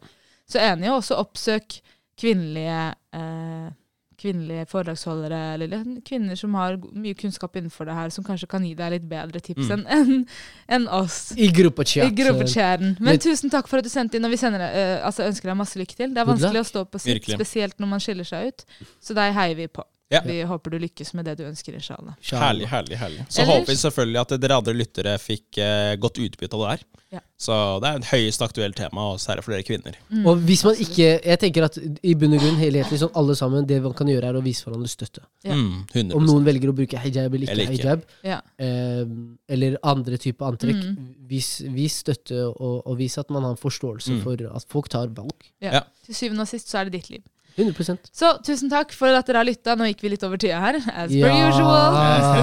Så 0.48 0.60
enig, 0.62 0.90
og 0.92 1.02
også 1.02 1.18
oppsøk 1.18 1.80
kvinnelige, 2.22 2.96
eh, 3.14 3.72
kvinnelige 4.18 4.66
foredragsholdere, 4.72 5.40
eller 5.56 5.68
kvinner 6.08 6.38
som 6.40 6.54
har 6.56 6.78
mye 6.96 7.14
kunnskap 7.20 7.58
innenfor 7.60 7.86
det 7.90 7.96
her, 7.98 8.10
som 8.10 8.24
kanskje 8.24 8.48
kan 8.48 8.64
gi 8.64 8.74
deg 8.78 8.92
litt 8.94 9.10
bedre 9.10 9.42
tips 9.44 9.68
Mm. 9.68 9.84
enn 9.92 10.28
enn 10.70 10.88
oss. 10.88 11.34
I 11.38 11.50
gruppechat. 11.52 12.16
Gruppechatten. 12.16 12.96
Men 13.00 13.04
Men- 13.16 13.20
tusen 13.20 13.50
takk 13.52 13.68
for 13.68 13.78
at 13.78 13.84
du 13.84 13.90
sendte 13.90 14.16
inn, 14.16 14.26
og 14.26 14.32
vi 14.32 14.38
sender, 14.38 14.62
eh, 14.62 15.02
altså 15.06 15.28
ønsker 15.28 15.50
deg 15.52 15.58
masse 15.58 15.76
lykke 15.76 15.96
til. 15.96 16.14
Det 16.14 16.18
er 16.18 16.26
vanskelig 16.32 16.62
å 16.64 16.70
stå 16.72 16.86
på 16.90 17.00
sitt, 17.02 17.24
spesielt 17.24 17.78
når 17.80 17.88
man 17.88 18.00
skiller 18.00 18.24
seg 18.24 18.48
ut. 18.48 18.66
Så 19.02 19.14
deg 19.14 19.34
heier 19.34 19.56
vi 19.56 19.68
på. 19.68 19.84
Ja. 20.14 20.20
Vi 20.22 20.44
håper 20.46 20.70
du 20.70 20.78
lykkes 20.80 21.14
med 21.18 21.26
det 21.26 21.34
du 21.40 21.44
ønsker, 21.48 21.74
inshallah. 21.74 22.14
Herlig, 22.30 22.68
herlig, 22.70 22.98
herlig. 23.02 23.24
Så 23.28 23.42
Ellers- 23.42 23.56
håper 23.56 23.72
vi 23.72 23.76
selvfølgelig 23.82 24.20
at 24.22 24.34
dere 24.40 24.58
andre 24.60 24.74
lyttere 24.78 25.16
fikk 25.18 25.58
eh, 25.58 25.96
godt 25.98 26.20
utbytte 26.22 26.54
av 26.54 26.62
det 26.62 26.70
her. 26.76 26.84
Ja. 27.16 27.20
Så 27.40 27.56
det 27.82 27.90
er 27.90 27.98
et 27.98 28.06
høyest 28.12 28.42
aktuelt 28.46 28.76
tema, 28.78 29.02
og 29.14 29.20
særlig 29.20 29.44
for 29.46 29.56
dere 29.56 29.64
kvinner. 29.66 29.96
Mm. 30.12 30.26
Og 30.30 30.38
hvis 30.46 30.64
man 30.66 30.76
ikke 30.76 31.08
Jeg 31.26 31.40
tenker 31.40 31.64
at 31.66 31.78
i 32.04 32.14
bunn 32.14 32.34
og 32.38 32.40
grunn 32.44 32.58
helhetlig 32.60 33.00
sånn 33.02 33.12
alle 33.18 33.36
sammen, 33.36 33.66
det 33.66 33.82
man 33.82 33.94
kan 33.98 34.08
gjøre, 34.08 34.30
er 34.30 34.38
å 34.38 34.44
vise 34.46 34.66
hverandre 34.68 34.90
støtte. 34.94 35.24
Ja. 35.44 35.54
Mm, 35.58 35.86
100 35.94 36.16
Om 36.16 36.26
noen 36.30 36.46
velger 36.46 36.70
å 36.70 36.76
bruke 36.78 37.02
hijab 37.02 37.34
eller 37.34 37.48
ikke, 37.48 37.52
Eller 37.52 37.72
ikke. 37.72 37.82
hijab, 37.82 38.02
Ja. 38.24 38.42
eh, 38.60 39.06
eller 39.50 39.78
andre 39.84 40.18
typer 40.18 40.46
antrekk, 40.52 40.84
Mm. 40.86 41.16
vis, 41.28 41.62
vis 41.66 42.04
støtte 42.04 42.46
og, 42.46 42.84
og 42.86 42.98
vis 42.98 43.18
at 43.18 43.30
man 43.32 43.42
har 43.44 43.56
forståelse 43.56 44.12
Mm. 44.20 44.24
for 44.24 44.38
at 44.56 44.66
folk 44.70 44.90
tar 44.90 45.08
valg. 45.08 45.34
Ja. 45.62 45.72
Ja. 45.72 45.82
Til 46.06 46.14
syvende 46.14 46.42
og 46.42 46.48
sist 46.48 46.70
så 46.70 46.80
er 46.82 46.90
det 46.90 46.94
ditt 47.02 47.10
liv. 47.10 47.24
100% 47.56 48.10
Så 48.12 48.32
tusen 48.46 48.72
takk 48.72 48.92
for 48.96 49.16
at 49.16 49.28
dere 49.28 49.42
har 49.42 49.48
lytta. 49.48 49.76
Nå 49.80 49.88
gikk 49.92 50.04
vi 50.04 50.12
litt 50.16 50.24
over 50.28 50.40
tida 50.42 50.60
her, 50.60 50.80
as 50.92 51.14
per 51.14 51.36
usual. 51.50 52.00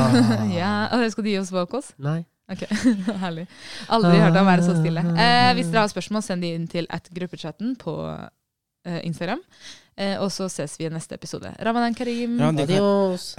ja, 0.61 0.75
Skal 1.13 1.27
du 1.27 1.33
gi 1.35 1.39
oss 1.41 1.53
vocals? 1.53 1.93
Nei. 2.03 2.23
Ok, 2.53 2.65
Herlig. 3.23 3.47
Aldri 3.93 4.19
hørt 4.21 4.37
ham 4.37 4.49
være 4.49 4.67
så 4.67 4.75
stille. 4.77 5.05
Eh, 5.15 5.53
hvis 5.57 5.71
dere 5.73 5.85
har 5.87 5.93
spørsmål, 5.93 6.25
send 6.27 6.45
de 6.45 6.53
inn 6.57 6.67
til 6.71 6.89
at 6.93 7.09
gruppechatten 7.15 7.77
på 7.81 7.97
eh, 8.11 9.01
Instagram. 9.07 9.41
Eh, 9.97 10.17
og 10.21 10.33
så 10.33 10.49
ses 10.53 10.77
vi 10.81 10.89
i 10.89 10.93
neste 10.93 11.17
episode. 11.17 11.55
Ramadan 11.61 11.97
karim. 11.97 12.41
Ja, 12.41 12.53
Adios. 12.67 13.33